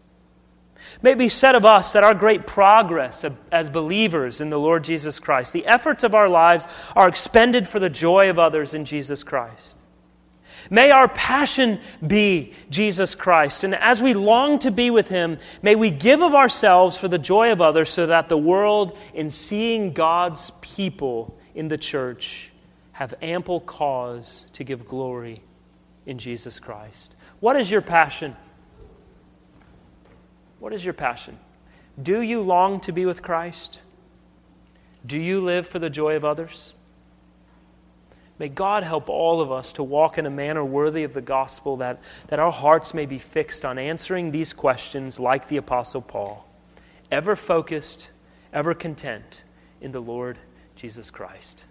May 1.01 1.11
it 1.11 1.17
be 1.17 1.29
said 1.29 1.55
of 1.55 1.65
us 1.65 1.91
that 1.91 2.05
our 2.05 2.13
great 2.13 2.47
progress 2.47 3.25
as 3.51 3.69
believers 3.69 4.39
in 4.39 4.49
the 4.49 4.59
Lord 4.59 4.85
Jesus 4.85 5.19
Christ, 5.19 5.51
the 5.51 5.65
efforts 5.65 6.05
of 6.05 6.15
our 6.15 6.29
lives 6.29 6.65
are 6.95 7.09
expended 7.09 7.67
for 7.67 7.79
the 7.79 7.89
joy 7.89 8.29
of 8.29 8.39
others 8.39 8.73
in 8.73 8.85
Jesus 8.85 9.23
Christ. 9.23 9.83
May 10.69 10.91
our 10.91 11.07
passion 11.07 11.79
be 12.05 12.53
Jesus 12.69 13.15
Christ. 13.15 13.63
And 13.63 13.75
as 13.75 14.03
we 14.03 14.13
long 14.13 14.59
to 14.59 14.71
be 14.71 14.89
with 14.89 15.09
Him, 15.09 15.37
may 15.61 15.75
we 15.75 15.91
give 15.91 16.21
of 16.21 16.33
ourselves 16.33 16.97
for 16.97 17.07
the 17.07 17.17
joy 17.17 17.51
of 17.51 17.61
others 17.61 17.89
so 17.89 18.05
that 18.07 18.29
the 18.29 18.37
world, 18.37 18.97
in 19.13 19.29
seeing 19.29 19.93
God's 19.93 20.51
people 20.61 21.37
in 21.55 21.67
the 21.67 21.77
church, 21.77 22.51
have 22.91 23.13
ample 23.21 23.61
cause 23.61 24.45
to 24.53 24.63
give 24.63 24.85
glory 24.85 25.41
in 26.05 26.17
Jesus 26.17 26.59
Christ. 26.59 27.15
What 27.39 27.55
is 27.55 27.71
your 27.71 27.81
passion? 27.81 28.35
What 30.59 30.73
is 30.73 30.83
your 30.83 30.93
passion? 30.93 31.39
Do 32.01 32.21
you 32.21 32.41
long 32.41 32.79
to 32.81 32.91
be 32.91 33.05
with 33.05 33.21
Christ? 33.21 33.81
Do 35.05 35.17
you 35.17 35.41
live 35.41 35.67
for 35.67 35.79
the 35.79 35.89
joy 35.89 36.15
of 36.15 36.25
others? 36.25 36.75
May 38.39 38.47
God 38.47 38.83
help 38.83 39.09
all 39.09 39.41
of 39.41 39.51
us 39.51 39.73
to 39.73 39.83
walk 39.83 40.17
in 40.17 40.25
a 40.25 40.29
manner 40.29 40.63
worthy 40.63 41.03
of 41.03 41.13
the 41.13 41.21
gospel, 41.21 41.77
that, 41.77 42.01
that 42.27 42.39
our 42.39 42.53
hearts 42.53 42.93
may 42.93 43.05
be 43.05 43.19
fixed 43.19 43.65
on 43.65 43.77
answering 43.77 44.31
these 44.31 44.53
questions 44.53 45.19
like 45.19 45.49
the 45.49 45.57
Apostle 45.57 46.01
Paul, 46.01 46.47
ever 47.11 47.35
focused, 47.35 48.11
ever 48.53 48.73
content 48.73 49.43
in 49.81 49.91
the 49.91 49.99
Lord 49.99 50.39
Jesus 50.77 51.11
Christ. 51.11 51.65